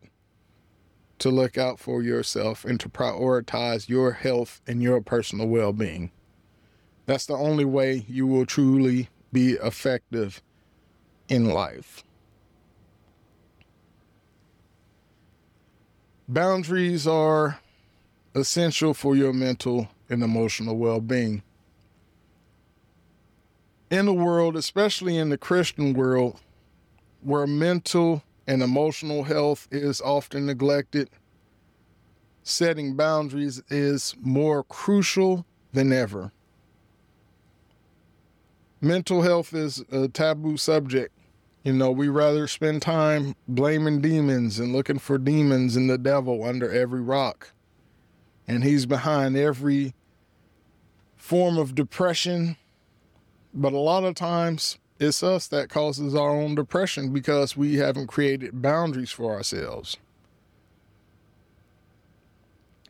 to 1.19 1.29
look 1.29 1.57
out 1.57 1.79
for 1.79 2.01
yourself 2.01 2.65
and 2.65 2.79
to 2.79 2.89
prioritize 2.89 3.87
your 3.87 4.11
health 4.13 4.61
and 4.65 4.81
your 4.81 5.01
personal 5.01 5.47
well 5.47 5.71
being. 5.71 6.11
That's 7.05 7.25
the 7.25 7.35
only 7.35 7.65
way 7.65 8.05
you 8.07 8.25
will 8.25 8.45
truly 8.45 9.09
be 9.31 9.53
effective 9.53 10.41
in 11.29 11.45
life. 11.45 12.03
Boundaries 16.27 17.05
are 17.05 17.59
essential 18.33 18.93
for 18.93 19.15
your 19.15 19.33
mental 19.33 19.89
and 20.09 20.23
emotional 20.23 20.77
well 20.77 20.99
being. 20.99 21.43
In 23.89 24.05
the 24.05 24.13
world, 24.13 24.55
especially 24.55 25.17
in 25.17 25.29
the 25.29 25.37
Christian 25.37 25.93
world, 25.93 26.39
where 27.21 27.45
mental 27.45 28.23
and 28.47 28.63
emotional 28.63 29.23
health 29.23 29.67
is 29.69 29.99
often 30.01 30.45
neglected, 30.45 31.09
setting 32.43 32.95
boundaries 32.95 33.61
is 33.69 34.15
more 34.21 34.63
crucial 34.63 35.45
than 35.73 35.91
ever. 35.91 36.31
Mental 38.79 39.21
health 39.21 39.53
is 39.53 39.83
a 39.91 40.07
taboo 40.07 40.57
subject 40.57 41.13
you 41.63 41.73
know, 41.73 41.91
we 41.91 42.07
rather 42.07 42.47
spend 42.47 42.81
time 42.81 43.35
blaming 43.47 44.01
demons 44.01 44.57
and 44.57 44.73
looking 44.73 44.97
for 44.97 45.17
demons 45.19 45.75
and 45.75 45.89
the 45.89 45.97
devil 45.97 46.43
under 46.43 46.71
every 46.71 47.01
rock. 47.01 47.53
And 48.51 48.63
he's 48.63 48.85
behind 48.85 49.37
every 49.37 49.93
form 51.15 51.57
of 51.57 51.75
depression. 51.75 52.57
But 53.53 53.73
a 53.73 53.77
lot 53.77 54.03
of 54.03 54.15
times 54.15 54.77
it's 54.99 55.23
us 55.23 55.47
that 55.47 55.69
causes 55.69 56.13
our 56.15 56.31
own 56.31 56.55
depression 56.55 57.13
because 57.13 57.55
we 57.55 57.75
haven't 57.75 58.07
created 58.07 58.61
boundaries 58.61 59.11
for 59.11 59.33
ourselves. 59.33 59.97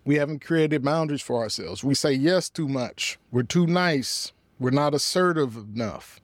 We 0.03 0.15
haven't 0.15 0.44
created 0.44 0.84
boundaries 0.84 1.22
for 1.22 1.41
ourselves. 1.41 1.84
We 1.84 1.94
say 1.94 2.13
yes 2.13 2.50
too 2.50 2.68
much. 2.68 3.20
We're 3.32 3.44
too 3.44 3.68
nice. 3.68 4.34
We're 4.60 4.72
not 4.72 4.96
assertive 4.96 5.56
enough. 5.56 6.22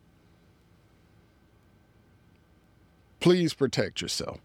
please 3.19 3.53
protect 3.53 4.01
yourself. 4.01 4.39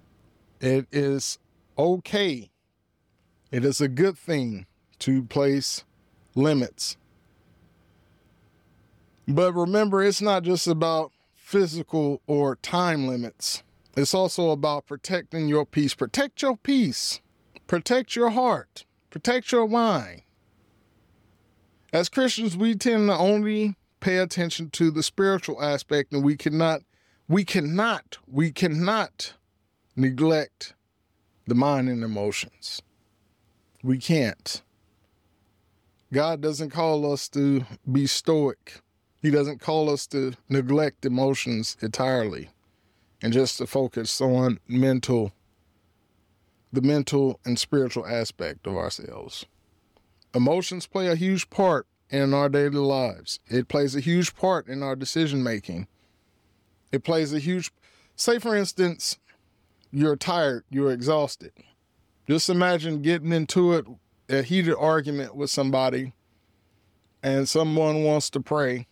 It 0.60 0.86
is 0.90 1.38
okay. 1.78 2.50
It 3.50 3.64
is 3.64 3.80
a 3.80 3.88
good 3.88 4.16
thing 4.16 4.66
to 5.02 5.22
place 5.22 5.84
limits. 6.34 6.96
But 9.28 9.52
remember, 9.52 10.02
it's 10.02 10.22
not 10.22 10.42
just 10.42 10.66
about 10.66 11.12
physical 11.34 12.20
or 12.26 12.56
time 12.56 13.06
limits. 13.06 13.62
It's 13.96 14.14
also 14.14 14.50
about 14.50 14.86
protecting 14.86 15.48
your 15.48 15.66
peace. 15.66 15.94
Protect 15.94 16.42
your 16.42 16.56
peace. 16.56 17.20
Protect 17.66 18.16
your 18.16 18.30
heart. 18.30 18.84
Protect 19.10 19.52
your 19.52 19.68
mind. 19.68 20.22
As 21.92 22.08
Christians, 22.08 22.56
we 22.56 22.74
tend 22.74 23.08
to 23.08 23.16
only 23.16 23.76
pay 24.00 24.16
attention 24.16 24.70
to 24.70 24.90
the 24.90 25.02
spiritual 25.02 25.62
aspect 25.62 26.12
and 26.12 26.24
we 26.24 26.36
cannot 26.36 26.82
we 27.28 27.44
cannot, 27.44 28.18
we 28.26 28.50
cannot 28.50 29.34
neglect 29.96 30.74
the 31.46 31.54
mind 31.54 31.88
and 31.88 32.04
emotions. 32.04 32.82
We 33.82 33.96
can't. 33.98 34.62
God 36.12 36.42
doesn't 36.42 36.70
call 36.70 37.10
us 37.10 37.26
to 37.30 37.64
be 37.90 38.06
stoic. 38.06 38.80
He 39.22 39.30
doesn't 39.30 39.60
call 39.60 39.88
us 39.88 40.06
to 40.08 40.34
neglect 40.48 41.06
emotions 41.06 41.76
entirely 41.80 42.50
and 43.22 43.32
just 43.32 43.56
to 43.58 43.66
focus 43.66 44.20
on 44.20 44.58
mental, 44.68 45.32
the 46.70 46.82
mental 46.82 47.40
and 47.46 47.58
spiritual 47.58 48.06
aspect 48.06 48.66
of 48.66 48.76
ourselves. 48.76 49.46
Emotions 50.34 50.86
play 50.86 51.06
a 51.06 51.14
huge 51.14 51.48
part 51.48 51.86
in 52.10 52.34
our 52.34 52.50
daily 52.50 52.76
lives. 52.76 53.40
It 53.46 53.68
plays 53.68 53.96
a 53.96 54.00
huge 54.00 54.36
part 54.36 54.66
in 54.66 54.82
our 54.82 54.96
decision 54.96 55.42
making. 55.42 55.86
It 56.90 57.04
plays 57.04 57.32
a 57.32 57.38
huge, 57.38 57.72
say 58.16 58.38
for 58.38 58.54
instance, 58.54 59.18
you're 59.90 60.16
tired, 60.16 60.64
you're 60.68 60.92
exhausted. 60.92 61.52
Just 62.28 62.50
imagine 62.50 63.00
getting 63.00 63.32
into 63.32 63.72
it, 63.72 63.86
a 64.34 64.42
heated 64.42 64.74
argument 64.78 65.34
with 65.34 65.50
somebody, 65.50 66.12
and 67.22 67.48
someone 67.48 68.02
wants 68.04 68.30
to 68.30 68.40
pray. 68.40 68.86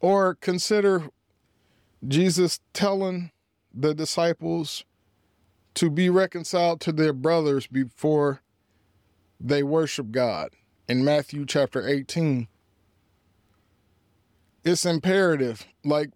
Or 0.00 0.34
consider 0.34 1.08
Jesus 2.06 2.60
telling 2.72 3.30
the 3.72 3.94
disciples 3.94 4.84
to 5.74 5.90
be 5.90 6.08
reconciled 6.08 6.80
to 6.82 6.92
their 6.92 7.12
brothers 7.12 7.66
before 7.66 8.40
they 9.38 9.62
worship 9.62 10.10
God 10.10 10.50
in 10.88 11.04
Matthew 11.04 11.44
chapter 11.44 11.86
18. 11.86 12.48
It's 14.64 14.86
imperative. 14.86 15.66
Like 15.84 16.10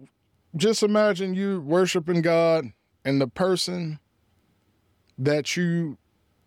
just 0.56 0.82
imagine 0.82 1.34
you 1.34 1.60
worshiping 1.60 2.22
God 2.22 2.72
and 3.04 3.20
the 3.20 3.28
person 3.28 3.98
that 5.18 5.56
you 5.56 5.98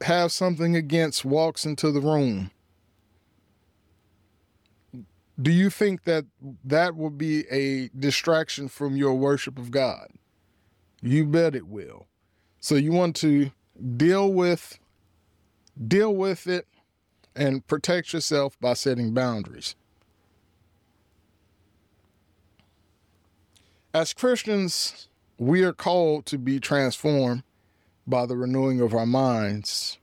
have 0.03 0.31
something 0.31 0.75
against 0.75 1.25
walks 1.25 1.65
into 1.65 1.91
the 1.91 2.01
room. 2.01 2.51
Do 5.41 5.51
you 5.51 5.69
think 5.69 6.03
that 6.03 6.25
that 6.63 6.95
will 6.95 7.09
be 7.09 7.45
a 7.49 7.89
distraction 7.97 8.67
from 8.67 8.95
your 8.95 9.15
worship 9.15 9.57
of 9.57 9.71
God? 9.71 10.09
You 11.01 11.25
bet 11.25 11.55
it 11.55 11.67
will. 11.67 12.05
So 12.59 12.75
you 12.75 12.91
want 12.91 13.15
to 13.17 13.51
deal 13.97 14.31
with 14.31 14.79
deal 15.87 16.15
with 16.15 16.45
it 16.45 16.67
and 17.35 17.65
protect 17.65 18.13
yourself 18.13 18.59
by 18.59 18.73
setting 18.73 19.13
boundaries. 19.13 19.75
As 23.93 24.13
Christians, 24.13 25.07
we 25.37 25.63
are 25.63 25.73
called 25.73 26.25
to 26.27 26.37
be 26.37 26.59
transformed 26.59 27.43
by 28.05 28.25
the 28.25 28.35
renewing 28.35 28.81
of 28.81 28.93
our 28.93 29.05
minds, 29.05 29.97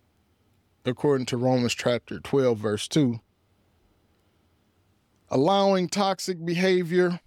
according 0.84 1.26
to 1.26 1.36
Romans 1.36 1.74
chapter 1.74 2.18
12, 2.20 2.58
verse 2.58 2.88
2. 2.88 3.20
Allowing 5.28 5.88
toxic 5.88 6.44
behavior, 6.44 7.20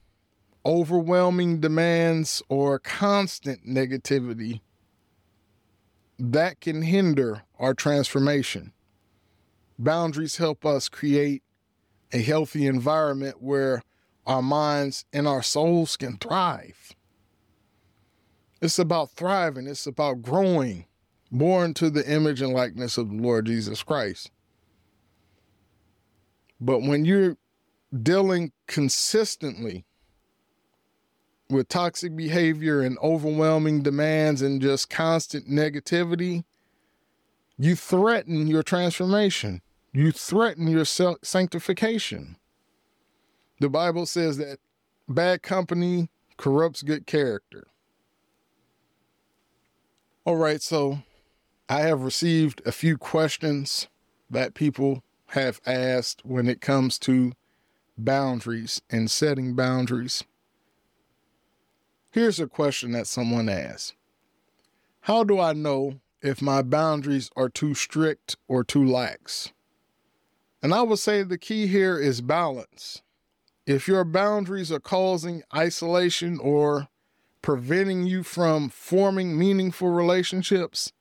overwhelming 0.65 1.59
demands, 1.59 2.41
or 2.49 2.79
constant 2.79 3.65
negativity 3.67 4.61
that 6.19 6.59
can 6.61 6.81
hinder 6.83 7.43
our 7.59 7.73
transformation. 7.73 8.71
Boundaries 9.77 10.37
help 10.37 10.65
us 10.65 10.87
create 10.89 11.43
a 12.11 12.21
healthy 12.21 12.67
environment 12.67 13.41
where 13.41 13.81
our 14.25 14.41
minds 14.41 15.05
and 15.11 15.27
our 15.27 15.43
souls 15.43 15.97
can 15.97 16.17
thrive. 16.17 16.95
It's 18.63 18.79
about 18.79 19.11
thriving, 19.11 19.67
it's 19.67 19.87
about 19.87 20.21
growing, 20.21 20.85
born 21.29 21.73
to 21.73 21.89
the 21.89 22.09
image 22.09 22.41
and 22.41 22.53
likeness 22.53 22.97
of 22.97 23.09
the 23.09 23.17
Lord 23.17 23.47
Jesus 23.47 23.83
Christ. 23.83 24.31
But 26.61 26.79
when 26.79 27.03
you're 27.03 27.35
dealing 28.01 28.53
consistently 28.67 29.83
with 31.49 31.67
toxic 31.67 32.15
behavior 32.15 32.79
and 32.79 32.97
overwhelming 32.99 33.81
demands 33.81 34.41
and 34.41 34.61
just 34.61 34.89
constant 34.89 35.49
negativity, 35.49 36.45
you 37.57 37.75
threaten 37.75 38.47
your 38.47 38.63
transformation. 38.63 39.61
You 39.91 40.13
threaten 40.13 40.69
your 40.69 40.85
sanctification. 40.85 42.37
The 43.59 43.69
Bible 43.69 44.05
says 44.05 44.37
that 44.37 44.59
bad 45.09 45.43
company 45.43 46.07
corrupts 46.37 46.81
good 46.81 47.05
character. 47.05 47.67
All 50.25 50.37
right, 50.37 50.61
so 50.61 50.99
I 51.67 51.81
have 51.81 52.01
received 52.01 52.61
a 52.65 52.71
few 52.71 52.97
questions 52.97 53.89
that 54.29 54.53
people 54.53 55.03
have 55.31 55.59
asked 55.65 56.21
when 56.23 56.47
it 56.47 56.61
comes 56.61 56.97
to 56.99 57.33
boundaries 57.97 58.81
and 58.89 59.11
setting 59.11 59.53
boundaries. 59.53 60.23
Here's 62.09 62.39
a 62.39 62.47
question 62.47 62.93
that 62.93 63.07
someone 63.07 63.49
asked 63.49 63.95
How 65.01 65.25
do 65.25 65.41
I 65.41 65.51
know 65.51 65.99
if 66.21 66.41
my 66.41 66.61
boundaries 66.61 67.29
are 67.35 67.49
too 67.49 67.73
strict 67.73 68.37
or 68.47 68.63
too 68.63 68.85
lax? 68.85 69.51
And 70.61 70.73
I 70.73 70.83
would 70.83 70.99
say 70.99 71.23
the 71.23 71.37
key 71.37 71.67
here 71.67 71.99
is 71.99 72.21
balance. 72.21 73.01
If 73.65 73.89
your 73.89 74.05
boundaries 74.05 74.71
are 74.71 74.79
causing 74.79 75.43
isolation 75.53 76.39
or 76.39 76.87
preventing 77.43 78.07
you 78.07 78.23
from 78.23 78.69
forming 78.69 79.37
meaningful 79.37 79.89
relationships, 79.89 80.91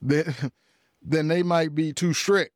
then, 0.00 0.34
then 1.02 1.28
they 1.28 1.42
might 1.42 1.74
be 1.74 1.92
too 1.92 2.14
strict. 2.14 2.54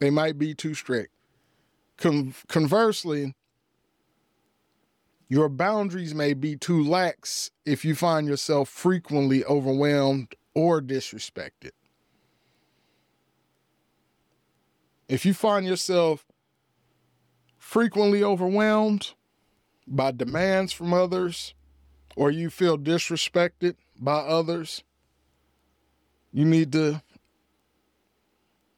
They 0.00 0.10
might 0.10 0.36
be 0.38 0.54
too 0.54 0.74
strict. 0.74 1.12
Con- 1.96 2.34
conversely, 2.48 3.34
your 5.28 5.48
boundaries 5.48 6.14
may 6.14 6.34
be 6.34 6.56
too 6.56 6.82
lax 6.82 7.52
if 7.64 7.84
you 7.84 7.94
find 7.94 8.26
yourself 8.26 8.68
frequently 8.68 9.44
overwhelmed 9.44 10.34
or 10.54 10.80
disrespected. 10.80 11.70
If 15.08 15.24
you 15.26 15.34
find 15.34 15.66
yourself 15.66 16.26
frequently 17.58 18.24
overwhelmed 18.24 19.12
by 19.86 20.10
demands 20.10 20.72
from 20.72 20.92
others, 20.92 21.54
or 22.16 22.30
you 22.30 22.50
feel 22.50 22.78
disrespected 22.78 23.76
by 23.98 24.18
others, 24.18 24.82
you 26.32 26.44
need 26.44 26.72
to 26.72 27.02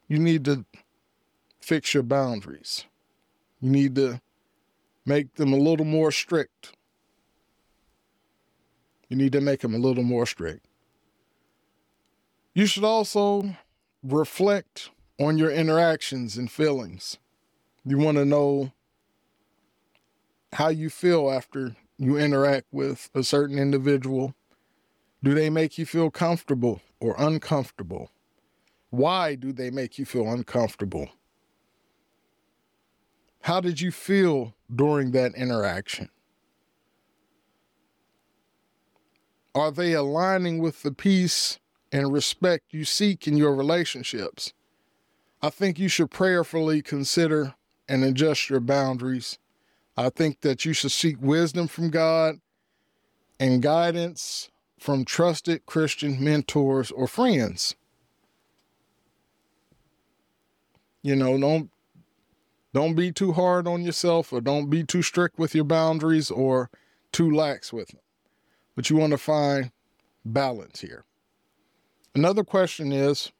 you 0.07 0.19
need 0.19 0.45
to 0.45 0.65
fix 1.59 1.93
your 1.93 2.03
boundaries. 2.03 2.85
You 3.59 3.69
need 3.69 3.95
to 3.95 4.21
make 5.05 5.35
them 5.35 5.51
a 5.51 5.57
little 5.57 5.85
more 5.85 6.11
strict. 6.11 6.73
You 9.09 9.17
need 9.17 9.33
to 9.33 9.41
make 9.41 9.61
them 9.61 9.73
a 9.73 9.77
little 9.77 10.03
more 10.03 10.25
strict. 10.25 10.65
You 12.53 12.65
should 12.65 12.83
also 12.83 13.55
reflect 14.03 14.89
on 15.19 15.37
your 15.37 15.51
interactions 15.51 16.37
and 16.37 16.49
feelings. 16.49 17.17
You 17.85 17.97
want 17.97 18.17
to 18.17 18.25
know 18.25 18.71
how 20.53 20.69
you 20.69 20.89
feel 20.89 21.29
after 21.31 21.75
you 21.97 22.17
interact 22.17 22.67
with 22.71 23.09
a 23.13 23.23
certain 23.23 23.57
individual. 23.57 24.35
Do 25.23 25.33
they 25.33 25.49
make 25.49 25.77
you 25.77 25.85
feel 25.85 26.11
comfortable 26.11 26.81
or 26.99 27.15
uncomfortable? 27.17 28.11
Why 28.89 29.35
do 29.35 29.51
they 29.51 29.69
make 29.69 29.97
you 29.97 30.05
feel 30.05 30.31
uncomfortable? 30.31 31.09
How 33.41 33.61
did 33.61 33.81
you 33.81 33.91
feel 33.91 34.55
during 34.73 35.11
that 35.11 35.33
interaction? 35.35 36.09
Are 39.55 39.71
they 39.71 39.93
aligning 39.93 40.59
with 40.59 40.83
the 40.83 40.91
peace 40.91 41.57
and 41.91 42.13
respect 42.13 42.65
you 42.71 42.85
seek 42.85 43.27
in 43.27 43.37
your 43.37 43.55
relationships? 43.55 44.53
I 45.41 45.49
think 45.49 45.79
you 45.79 45.87
should 45.87 46.11
prayerfully 46.11 46.81
consider 46.81 47.55
and 47.87 48.03
adjust 48.03 48.49
your 48.49 48.59
boundaries. 48.59 49.39
I 49.97 50.09
think 50.09 50.41
that 50.41 50.63
you 50.63 50.73
should 50.73 50.91
seek 50.91 51.17
wisdom 51.19 51.67
from 51.67 51.89
God 51.89 52.35
and 53.39 53.61
guidance 53.61 54.51
from 54.79 55.05
trusted 55.05 55.65
Christian 55.65 56.23
mentors 56.23 56.91
or 56.91 57.07
friends. 57.07 57.75
You 61.01 61.15
know, 61.15 61.37
don't 61.39 61.71
don't 62.73 62.95
be 62.95 63.11
too 63.11 63.31
hard 63.31 63.67
on 63.67 63.83
yourself 63.83 64.31
or 64.31 64.39
don't 64.39 64.69
be 64.69 64.83
too 64.83 65.01
strict 65.01 65.39
with 65.39 65.55
your 65.55 65.63
boundaries 65.63 66.29
or 66.29 66.69
too 67.11 67.31
lax 67.31 67.73
with 67.73 67.87
them. 67.87 68.01
But 68.75 68.89
you 68.89 68.97
want 68.97 69.11
to 69.11 69.17
find 69.17 69.71
balance 70.23 70.81
here. 70.81 71.05
Another 72.13 72.43
question 72.43 72.91
is 72.91 73.31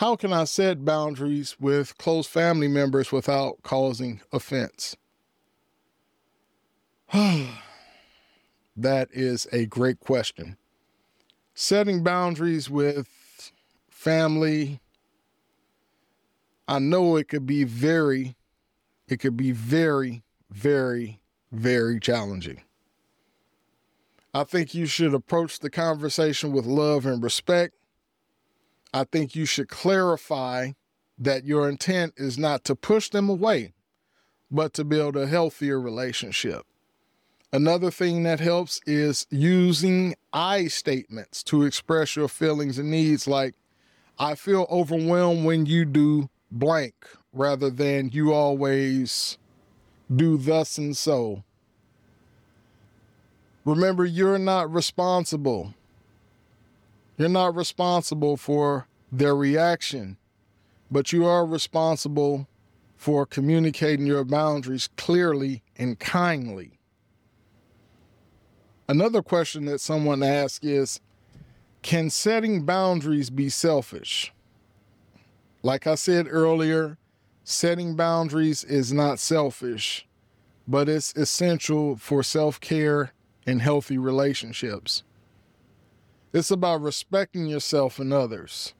how 0.00 0.16
can 0.16 0.32
I 0.32 0.44
set 0.44 0.82
boundaries 0.82 1.60
with 1.60 1.98
close 1.98 2.26
family 2.26 2.68
members 2.68 3.12
without 3.12 3.62
causing 3.62 4.22
offense? 4.32 4.96
that 7.12 7.58
is 9.12 9.46
a 9.52 9.66
great 9.66 10.00
question. 10.00 10.56
Setting 11.52 12.02
boundaries 12.02 12.70
with 12.70 13.52
family, 13.90 14.80
I 16.66 16.78
know 16.78 17.16
it 17.16 17.28
could 17.28 17.44
be 17.44 17.64
very, 17.64 18.36
it 19.06 19.20
could 19.20 19.36
be 19.36 19.52
very, 19.52 20.22
very, 20.48 21.20
very 21.52 22.00
challenging. 22.00 22.62
I 24.32 24.44
think 24.44 24.74
you 24.74 24.86
should 24.86 25.12
approach 25.12 25.58
the 25.58 25.68
conversation 25.68 26.52
with 26.52 26.64
love 26.64 27.04
and 27.04 27.22
respect. 27.22 27.74
I 28.92 29.04
think 29.04 29.34
you 29.34 29.44
should 29.44 29.68
clarify 29.68 30.72
that 31.18 31.44
your 31.44 31.68
intent 31.68 32.14
is 32.16 32.38
not 32.38 32.64
to 32.64 32.74
push 32.74 33.10
them 33.10 33.28
away, 33.28 33.72
but 34.50 34.72
to 34.74 34.84
build 34.84 35.16
a 35.16 35.26
healthier 35.26 35.80
relationship. 35.80 36.66
Another 37.52 37.90
thing 37.90 38.22
that 38.22 38.40
helps 38.40 38.80
is 38.86 39.26
using 39.30 40.14
I 40.32 40.68
statements 40.68 41.42
to 41.44 41.64
express 41.64 42.16
your 42.16 42.28
feelings 42.28 42.78
and 42.78 42.90
needs, 42.90 43.26
like, 43.26 43.54
I 44.18 44.34
feel 44.34 44.66
overwhelmed 44.70 45.44
when 45.44 45.66
you 45.66 45.84
do 45.84 46.30
blank 46.50 46.94
rather 47.32 47.70
than 47.70 48.10
you 48.10 48.32
always 48.32 49.38
do 50.14 50.36
thus 50.36 50.78
and 50.78 50.96
so. 50.96 51.44
Remember, 53.64 54.04
you're 54.04 54.38
not 54.38 54.72
responsible. 54.72 55.74
You're 57.20 57.28
not 57.28 57.54
responsible 57.54 58.38
for 58.38 58.86
their 59.12 59.36
reaction, 59.36 60.16
but 60.90 61.12
you 61.12 61.26
are 61.26 61.44
responsible 61.44 62.48
for 62.96 63.26
communicating 63.26 64.06
your 64.06 64.24
boundaries 64.24 64.88
clearly 64.96 65.62
and 65.76 65.98
kindly. 65.98 66.78
Another 68.88 69.20
question 69.20 69.66
that 69.66 69.82
someone 69.82 70.22
asked 70.22 70.64
is 70.64 70.98
Can 71.82 72.08
setting 72.08 72.64
boundaries 72.64 73.28
be 73.28 73.50
selfish? 73.50 74.32
Like 75.62 75.86
I 75.86 75.96
said 75.96 76.26
earlier, 76.26 76.96
setting 77.44 77.96
boundaries 77.96 78.64
is 78.64 78.94
not 78.94 79.18
selfish, 79.18 80.08
but 80.66 80.88
it's 80.88 81.12
essential 81.14 81.96
for 81.96 82.22
self 82.22 82.58
care 82.62 83.12
and 83.46 83.60
healthy 83.60 83.98
relationships. 83.98 85.02
It's 86.32 86.50
about 86.50 86.82
respecting 86.82 87.46
yourself 87.46 87.98
and 87.98 88.12
others. 88.12 88.74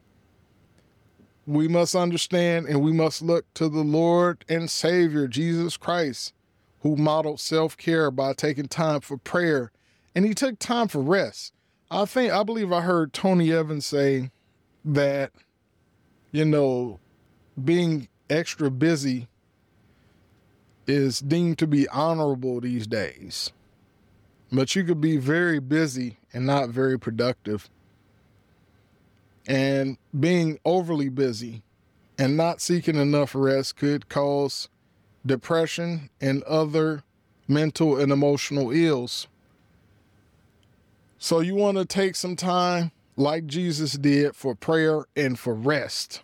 We 1.47 1.67
must 1.67 1.95
understand 1.95 2.67
and 2.67 2.83
we 2.83 2.93
must 2.93 3.23
look 3.23 3.53
to 3.55 3.69
the 3.69 3.83
Lord 3.83 4.45
and 4.49 4.71
Savior, 4.71 5.27
Jesus 5.27 5.77
Christ, 5.77 6.33
who 6.81 6.97
modeled 6.97 7.41
self 7.41 7.77
care 7.77 8.11
by 8.11 8.35
taking 8.35 8.69
time 8.69 9.01
for 9.01 9.17
prayer 9.17 9.73
and 10.15 10.25
he 10.25 10.35
took 10.35 10.59
time 10.59 10.89
for 10.89 11.01
rest. 11.01 11.53
I 11.91 12.05
think, 12.05 12.33
I 12.33 12.45
believe 12.45 12.73
I 12.73 12.83
heard 12.83 13.13
Tony 13.13 13.53
Evans 13.53 13.87
say 13.87 14.31
that 14.85 15.33
you 16.33 16.45
know, 16.45 17.01
being 17.63 18.09
extra 18.29 18.71
busy 18.71 19.29
is 20.87 21.21
deemed 21.21 21.59
to 21.59 21.67
be 21.67 21.89
honorable 21.89 22.61
these 22.61 22.87
days. 22.87 23.53
But 24.53 24.75
you 24.75 24.85
could 24.85 25.01
be 25.01 25.17
very 25.17 25.61
busy 25.61 26.19
and 26.33 26.45
not 26.45 26.71
very 26.71 26.99
productive. 26.99 27.69
And 29.47 29.97
being 30.19 30.59
overly 30.65 31.09
busy 31.09 31.63
and 32.19 32.37
not 32.37 32.61
seeking 32.61 32.97
enough 32.97 33.35
rest 33.35 33.77
could 33.77 34.09
cause 34.09 34.69
depression 35.25 36.11
and 36.21 36.43
other 36.45 37.05
mental 37.49 37.99
and 37.99 38.13
emotional 38.13 38.71
ills. 38.71 39.29
So 41.19 41.41
you 41.41 41.55
want 41.55 41.79
to 41.79 41.85
take 41.85 42.17
some 42.17 42.37
time 42.37 42.93
like 43.17 43.47
Jesus 43.47 43.93
did 43.93 44.35
for 44.35 44.55
prayer 44.55 45.05
and 45.15 45.39
for 45.39 45.55
rest. 45.55 46.23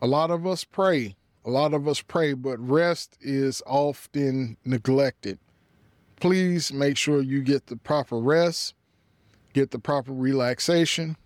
A 0.00 0.06
lot 0.06 0.30
of 0.30 0.46
us 0.46 0.64
pray, 0.64 1.16
a 1.44 1.50
lot 1.50 1.74
of 1.74 1.86
us 1.86 2.00
pray, 2.00 2.32
but 2.32 2.58
rest 2.58 3.16
is 3.20 3.62
often 3.66 4.56
neglected. 4.64 5.38
Please 6.20 6.72
make 6.72 6.96
sure 6.96 7.20
you 7.20 7.42
get 7.42 7.66
the 7.66 7.76
proper 7.76 8.18
rest, 8.18 8.74
get 9.52 9.70
the 9.70 9.78
proper 9.78 10.12
relaxation, 10.12 11.16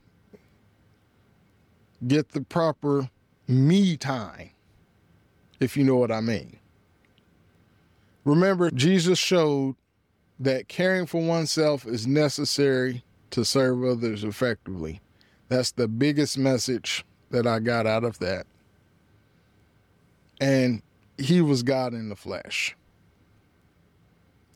get 2.06 2.30
the 2.30 2.40
proper 2.40 3.10
me 3.46 3.96
time, 3.96 4.50
if 5.60 5.76
you 5.76 5.84
know 5.84 5.96
what 5.96 6.12
I 6.12 6.20
mean. 6.20 6.58
Remember, 8.24 8.70
Jesus 8.70 9.18
showed 9.18 9.76
that 10.38 10.68
caring 10.68 11.06
for 11.06 11.22
oneself 11.22 11.86
is 11.86 12.06
necessary 12.06 13.02
to 13.30 13.44
serve 13.44 13.84
others 13.84 14.24
effectively. 14.24 15.00
That's 15.48 15.72
the 15.72 15.88
biggest 15.88 16.38
message 16.38 17.04
that 17.30 17.46
I 17.46 17.58
got 17.58 17.86
out 17.86 18.04
of 18.04 18.18
that. 18.18 18.46
And 20.40 20.82
he 21.16 21.40
was 21.40 21.62
God 21.62 21.94
in 21.94 22.08
the 22.08 22.16
flesh. 22.16 22.76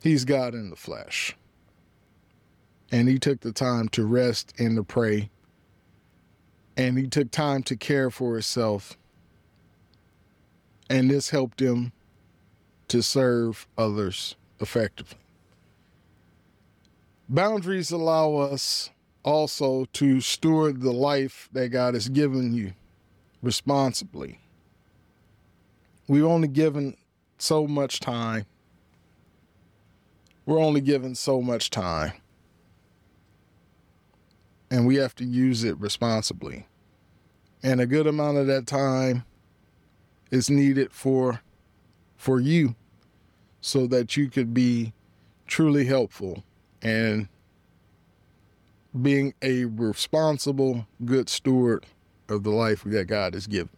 He's 0.02 0.24
God 0.24 0.54
in 0.54 0.70
the 0.70 0.76
flesh. 0.76 1.36
And 2.90 3.08
he 3.08 3.18
took 3.18 3.40
the 3.40 3.52
time 3.52 3.88
to 3.90 4.04
rest 4.04 4.52
and 4.58 4.76
to 4.76 4.82
pray. 4.82 5.30
And 6.76 6.98
he 6.98 7.06
took 7.06 7.30
time 7.30 7.62
to 7.64 7.76
care 7.76 8.10
for 8.10 8.34
himself. 8.34 8.98
And 10.90 11.10
this 11.10 11.30
helped 11.30 11.60
him 11.60 11.92
to 12.88 13.02
serve 13.02 13.66
others 13.78 14.36
effectively. 14.60 15.18
Boundaries 17.28 17.90
allow 17.90 18.34
us 18.34 18.90
also 19.22 19.86
to 19.92 20.20
steward 20.20 20.82
the 20.82 20.92
life 20.92 21.48
that 21.52 21.68
God 21.68 21.94
has 21.94 22.08
given 22.08 22.52
you 22.52 22.72
responsibly. 23.40 24.40
We've 26.08 26.24
only 26.24 26.48
given 26.48 26.96
so 27.38 27.66
much 27.66 28.00
time. 28.00 28.44
We're 30.44 30.58
only 30.58 30.80
given 30.80 31.14
so 31.14 31.40
much 31.40 31.70
time. 31.70 32.12
And 34.70 34.86
we 34.86 34.96
have 34.96 35.14
to 35.16 35.24
use 35.24 35.64
it 35.64 35.78
responsibly. 35.78 36.66
And 37.62 37.80
a 37.80 37.86
good 37.86 38.06
amount 38.06 38.38
of 38.38 38.46
that 38.48 38.66
time 38.66 39.24
is 40.30 40.50
needed 40.50 40.92
for 40.92 41.42
for 42.16 42.40
you 42.40 42.74
so 43.60 43.86
that 43.86 44.16
you 44.16 44.28
could 44.30 44.54
be 44.54 44.92
truly 45.46 45.84
helpful 45.84 46.42
and 46.80 47.28
being 49.00 49.34
a 49.42 49.64
responsible, 49.64 50.86
good 51.04 51.28
steward 51.28 51.86
of 52.28 52.42
the 52.42 52.50
life 52.50 52.82
that 52.84 53.06
God 53.06 53.34
has 53.34 53.46
given. 53.46 53.70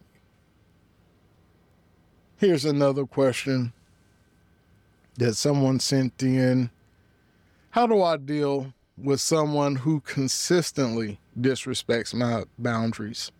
Here's 2.37 2.65
another 2.65 3.05
question 3.05 3.73
that 5.17 5.35
someone 5.35 5.79
sent 5.79 6.21
in. 6.21 6.69
How 7.71 7.87
do 7.87 8.01
I 8.01 8.17
deal 8.17 8.73
with 8.97 9.21
someone 9.21 9.75
who 9.75 9.99
consistently 10.01 11.19
disrespects 11.39 12.13
my 12.13 12.43
boundaries? 12.57 13.31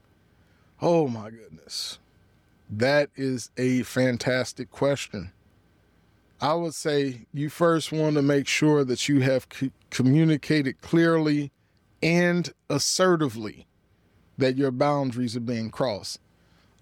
Oh 0.81 1.07
my 1.07 1.29
goodness. 1.29 1.99
That 2.69 3.09
is 3.15 3.51
a 3.57 3.83
fantastic 3.83 4.71
question. 4.71 5.31
I 6.41 6.53
would 6.53 6.73
say 6.73 7.25
you 7.33 7.49
first 7.49 7.91
want 7.91 8.15
to 8.15 8.21
make 8.21 8.47
sure 8.47 8.83
that 8.83 9.07
you 9.07 9.21
have 9.21 9.47
c- 9.51 9.71
communicated 9.89 10.81
clearly 10.81 11.51
and 12.03 12.51
assertively 12.69 13.67
that 14.37 14.57
your 14.57 14.71
boundaries 14.71 15.35
are 15.37 15.41
being 15.41 15.71
crossed. 15.71 16.19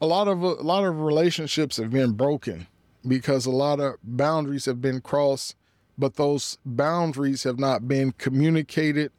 A 0.01 0.07
lot 0.07 0.27
of 0.27 0.41
a 0.41 0.47
lot 0.47 0.83
of 0.83 1.01
relationships 1.01 1.77
have 1.77 1.91
been 1.91 2.13
broken 2.13 2.67
because 3.07 3.45
a 3.45 3.51
lot 3.51 3.79
of 3.79 3.95
boundaries 4.03 4.65
have 4.65 4.81
been 4.81 5.01
crossed, 5.01 5.55
but 5.97 6.15
those 6.15 6.57
boundaries 6.65 7.43
have 7.43 7.59
not 7.59 7.87
been 7.87 8.11
communicated 8.13 9.11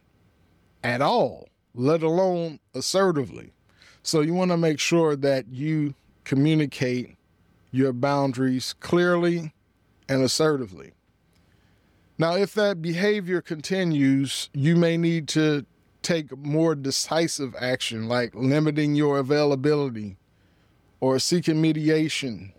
at 0.82 1.00
all, 1.00 1.48
let 1.74 2.02
alone 2.02 2.60
assertively. 2.74 3.52
So 4.02 4.20
you 4.20 4.34
want 4.34 4.50
to 4.50 4.56
make 4.56 4.80
sure 4.80 5.16
that 5.16 5.48
you 5.48 5.94
communicate 6.24 7.16
your 7.70 7.92
boundaries 7.92 8.74
clearly 8.80 9.52
and 10.08 10.22
assertively. 10.22 10.92
Now, 12.18 12.36
if 12.36 12.54
that 12.54 12.80
behavior 12.80 13.40
continues, 13.40 14.48
you 14.52 14.76
may 14.76 14.96
need 14.96 15.26
to 15.28 15.66
take 16.02 16.36
more 16.36 16.74
decisive 16.74 17.56
action, 17.58 18.06
like 18.06 18.34
limiting 18.34 18.94
your 18.94 19.18
availability 19.18 20.16
or 21.00 21.18
seeking 21.18 21.60
mediation 21.60 22.52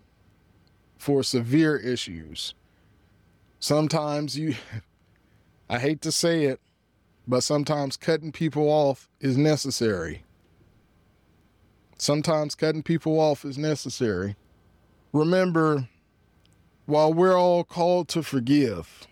for 0.97 1.23
severe 1.23 1.77
issues. 1.77 2.53
Sometimes 3.59 4.37
you, 4.37 4.55
I 5.69 5.79
hate 5.79 6.01
to 6.01 6.11
say 6.11 6.45
it, 6.45 6.59
but 7.27 7.41
sometimes 7.41 7.97
cutting 7.97 8.31
people 8.31 8.69
off 8.69 9.09
is 9.19 9.37
necessary. 9.37 10.23
Sometimes 11.97 12.55
cutting 12.55 12.83
people 12.83 13.19
off 13.19 13.45
is 13.45 13.57
necessary. 13.57 14.35
Remember, 15.13 15.87
while 16.85 17.13
we're 17.13 17.37
all 17.37 17.63
called 17.63 18.07
to 18.09 18.21
forgive, 18.21 19.07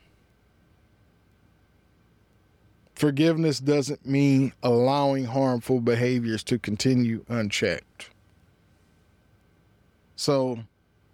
forgiveness 2.93 3.59
doesn't 3.59 4.05
mean 4.05 4.53
allowing 4.61 5.25
harmful 5.25 5.79
behaviors 5.79 6.43
to 6.43 6.59
continue 6.59 7.25
unchecked. 7.29 8.09
So 10.15 10.59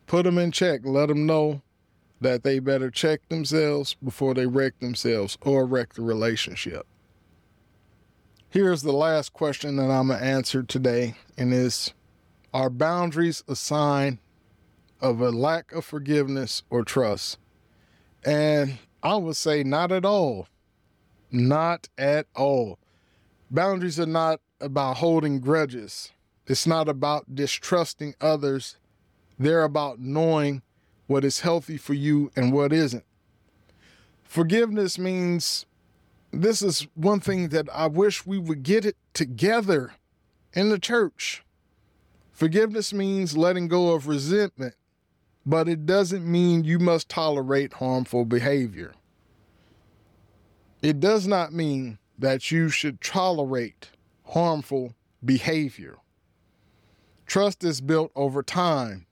put 0.09 0.23
them 0.23 0.39
in 0.39 0.51
check. 0.51 0.81
Let 0.83 1.07
them 1.07 1.25
know 1.25 1.61
that 2.19 2.43
they 2.43 2.59
better 2.59 2.91
check 2.91 3.21
themselves 3.29 3.95
before 4.03 4.33
they 4.33 4.47
wreck 4.47 4.79
themselves 4.79 5.37
or 5.41 5.65
wreck 5.65 5.93
the 5.93 6.01
relationship. 6.01 6.85
Here's 8.49 8.81
the 8.81 8.91
last 8.91 9.31
question 9.31 9.75
that 9.75 9.91
I'm 9.91 10.07
going 10.07 10.19
to 10.19 10.25
answer 10.25 10.63
today, 10.63 11.13
and 11.37 11.53
is 11.53 11.93
Are 12.51 12.71
boundaries 12.71 13.43
a 13.47 13.55
sign 13.55 14.19
of 14.99 15.21
a 15.21 15.29
lack 15.29 15.71
of 15.71 15.85
forgiveness 15.85 16.63
or 16.71 16.83
trust? 16.83 17.37
And 18.25 18.79
I 19.03 19.15
would 19.15 19.37
say 19.37 19.63
not 19.63 19.91
at 19.91 20.03
all. 20.03 20.47
Not 21.31 21.87
at 21.97 22.25
all. 22.35 22.79
Boundaries 23.51 23.99
are 23.99 24.07
not 24.07 24.41
about 24.59 24.97
holding 24.97 25.39
grudges, 25.39 26.11
it's 26.47 26.65
not 26.65 26.89
about 26.89 27.35
distrusting 27.35 28.15
others. 28.19 28.75
They're 29.39 29.63
about 29.63 29.99
knowing 29.99 30.62
what 31.08 31.23
is 31.23 31.39
healthy 31.39 31.78
for 31.78 31.93
you 31.93 32.30
and 32.36 32.52
what 32.52 32.73
isn't. 32.73 33.06
Forgiveness 34.23 34.99
means 34.99 35.65
this 36.32 36.62
is 36.62 36.88
one 36.93 37.19
thing 37.19 37.49
that 37.49 37.67
I 37.73 37.88
wish 37.88 38.28
we 38.28 38.38
would 38.38 38.62
get 38.62 38.86
it 38.86 38.97
together 39.13 39.93
in 40.54 40.69
the 40.69 40.78
church. 40.78 41.43
Forgiveness 42.32 42.93
means 42.93 43.36
letting 43.36 43.67
go 43.67 43.93
of 43.93 44.08
resentment, 44.08 44.75
but 45.45 45.67
it 45.67 45.86
doesn't 45.86 46.30
mean 46.30 46.63
you 46.63 46.78
must 46.78 47.10
tolerate 47.10 47.73
harmful 47.73 48.25
behavior. 48.25 48.93
It 50.82 50.99
does 50.99 51.28
not 51.28 51.54
mean 51.54 51.97
that 52.17 52.52
you 52.52 52.69
should 52.69 53.02
tolerate 53.02 53.89
harmful 54.25 54.93
behavior. 55.23 55.97
Trust 57.25 57.63
is 57.63 57.82
built 57.82 58.12
over 58.15 58.43
time. 58.43 59.06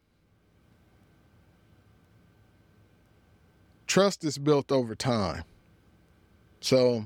Trust 3.88 4.24
is 4.24 4.38
built 4.38 4.72
over 4.72 4.94
time. 4.96 5.44
So, 6.60 7.06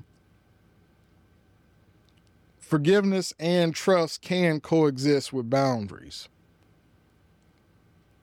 forgiveness 2.60 3.34
and 3.40 3.74
trust 3.76 4.22
can 4.22 4.60
coexist 4.60 5.32
with 5.32 5.50
boundaries. 5.50 6.28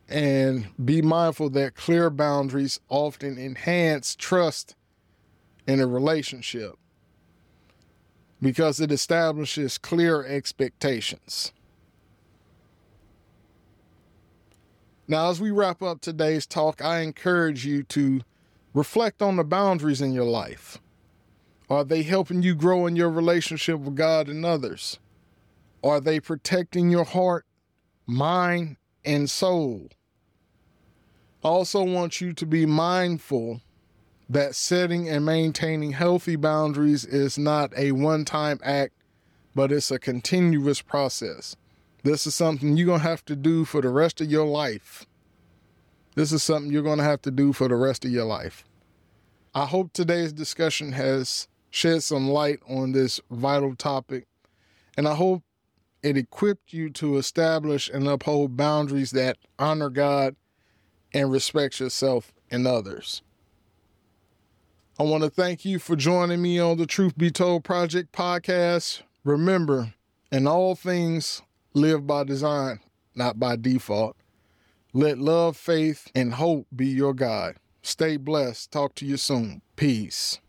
And 0.08 0.68
be 0.82 1.02
mindful 1.02 1.50
that 1.50 1.74
clear 1.76 2.10
boundaries 2.10 2.80
often 2.88 3.38
enhance 3.38 4.16
trust 4.16 4.74
in 5.66 5.80
a 5.80 5.86
relationship 5.86 6.72
because 8.40 8.80
it 8.80 8.90
establishes 8.90 9.76
clear 9.76 10.24
expectations. 10.24 11.52
Now, 15.06 15.30
as 15.30 15.40
we 15.40 15.50
wrap 15.50 15.82
up 15.82 16.00
today's 16.00 16.46
talk, 16.46 16.82
I 16.82 17.00
encourage 17.00 17.64
you 17.64 17.82
to 17.84 18.20
reflect 18.78 19.20
on 19.20 19.34
the 19.34 19.42
boundaries 19.42 20.00
in 20.00 20.12
your 20.12 20.24
life. 20.24 20.78
Are 21.68 21.82
they 21.82 22.04
helping 22.04 22.42
you 22.42 22.54
grow 22.54 22.86
in 22.86 22.94
your 22.94 23.10
relationship 23.10 23.80
with 23.80 23.96
God 23.96 24.28
and 24.28 24.46
others? 24.46 25.00
Are 25.82 25.98
they 25.98 26.20
protecting 26.20 26.88
your 26.88 27.04
heart, 27.04 27.44
mind, 28.06 28.76
and 29.04 29.28
soul? 29.28 29.88
I 31.42 31.48
also 31.48 31.82
want 31.82 32.20
you 32.20 32.32
to 32.32 32.46
be 32.46 32.66
mindful 32.66 33.62
that 34.28 34.54
setting 34.54 35.08
and 35.08 35.26
maintaining 35.26 35.90
healthy 35.90 36.36
boundaries 36.36 37.04
is 37.04 37.36
not 37.36 37.76
a 37.76 37.90
one 37.90 38.24
time 38.24 38.60
act, 38.62 38.94
but 39.56 39.72
it's 39.72 39.90
a 39.90 39.98
continuous 39.98 40.82
process. 40.82 41.56
This 42.04 42.28
is 42.28 42.34
something 42.36 42.76
you're 42.76 42.86
going 42.86 43.00
to 43.00 43.08
have 43.08 43.24
to 43.24 43.34
do 43.34 43.64
for 43.64 43.82
the 43.82 43.88
rest 43.88 44.20
of 44.20 44.30
your 44.30 44.46
life. 44.46 45.04
This 46.14 46.30
is 46.30 46.44
something 46.44 46.72
you're 46.72 46.82
going 46.82 46.98
to 46.98 47.04
have 47.04 47.22
to 47.22 47.32
do 47.32 47.52
for 47.52 47.66
the 47.66 47.74
rest 47.74 48.04
of 48.04 48.12
your 48.12 48.24
life. 48.24 48.64
I 49.58 49.66
hope 49.66 49.92
today's 49.92 50.32
discussion 50.32 50.92
has 50.92 51.48
shed 51.68 52.04
some 52.04 52.28
light 52.28 52.60
on 52.68 52.92
this 52.92 53.20
vital 53.28 53.74
topic, 53.74 54.28
and 54.96 55.08
I 55.08 55.16
hope 55.16 55.42
it 56.00 56.16
equipped 56.16 56.72
you 56.72 56.90
to 56.90 57.16
establish 57.16 57.88
and 57.88 58.06
uphold 58.06 58.56
boundaries 58.56 59.10
that 59.10 59.36
honor 59.58 59.90
God 59.90 60.36
and 61.12 61.32
respect 61.32 61.80
yourself 61.80 62.32
and 62.52 62.68
others. 62.68 63.22
I 64.96 65.02
want 65.02 65.24
to 65.24 65.28
thank 65.28 65.64
you 65.64 65.80
for 65.80 65.96
joining 65.96 66.40
me 66.40 66.60
on 66.60 66.76
the 66.76 66.86
Truth 66.86 67.18
Be 67.18 67.32
Told 67.32 67.64
Project 67.64 68.12
podcast. 68.12 69.02
Remember, 69.24 69.92
in 70.30 70.46
all 70.46 70.76
things, 70.76 71.42
live 71.74 72.06
by 72.06 72.22
design, 72.22 72.78
not 73.16 73.40
by 73.40 73.56
default. 73.56 74.16
Let 74.92 75.18
love, 75.18 75.56
faith, 75.56 76.12
and 76.14 76.34
hope 76.34 76.68
be 76.76 76.86
your 76.86 77.12
guide. 77.12 77.56
Stay 77.88 78.18
blessed. 78.18 78.70
Talk 78.70 78.94
to 78.96 79.06
you 79.06 79.16
soon. 79.16 79.62
Peace. 79.74 80.40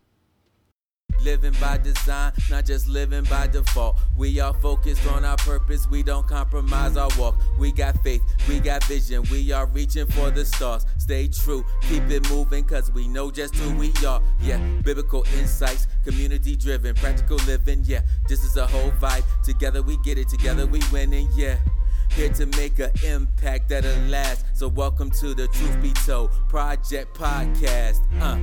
living 1.23 1.53
by 1.59 1.77
design, 1.77 2.31
not 2.49 2.65
just 2.65 2.87
living 2.87 3.23
by 3.25 3.47
default. 3.47 3.97
We 4.17 4.39
are 4.41 4.53
focused 4.55 5.05
on 5.07 5.23
our 5.23 5.37
purpose, 5.37 5.87
we 5.89 6.03
don't 6.03 6.27
compromise 6.27 6.97
our 6.97 7.09
walk. 7.17 7.37
We 7.57 7.71
got 7.71 8.01
faith, 8.03 8.21
we 8.47 8.59
got 8.59 8.83
vision, 8.85 9.23
we 9.31 9.51
are 9.53 9.65
reaching 9.67 10.05
for 10.07 10.31
the 10.31 10.45
stars. 10.45 10.85
Stay 10.97 11.27
true, 11.29 11.65
keep 11.83 12.03
it 12.09 12.29
moving, 12.29 12.65
cause 12.65 12.91
we 12.91 13.07
know 13.07 13.31
just 13.31 13.55
who 13.55 13.73
we 13.77 13.93
are. 14.05 14.21
Yeah, 14.41 14.59
biblical 14.83 15.25
insights, 15.37 15.87
community 16.05 16.55
driven, 16.57 16.93
practical 16.95 17.37
living. 17.47 17.83
Yeah, 17.85 18.01
this 18.27 18.43
is 18.43 18.57
a 18.57 18.67
whole 18.67 18.91
vibe. 18.91 19.23
Together 19.43 19.81
we 19.81 19.95
get 20.03 20.17
it, 20.17 20.27
together 20.27 20.65
we 20.65 20.81
winning. 20.91 21.29
Yeah. 21.35 21.57
Here 22.15 22.29
to 22.29 22.45
make 22.57 22.79
an 22.79 22.91
impact 23.05 23.69
that'll 23.69 23.95
last. 24.09 24.45
So, 24.53 24.67
welcome 24.67 25.09
to 25.11 25.33
the 25.33 25.47
Truth 25.47 25.81
Be 25.81 25.93
Told 26.05 26.31
Project 26.49 27.15
Podcast. 27.15 28.01
Uh. 28.21 28.39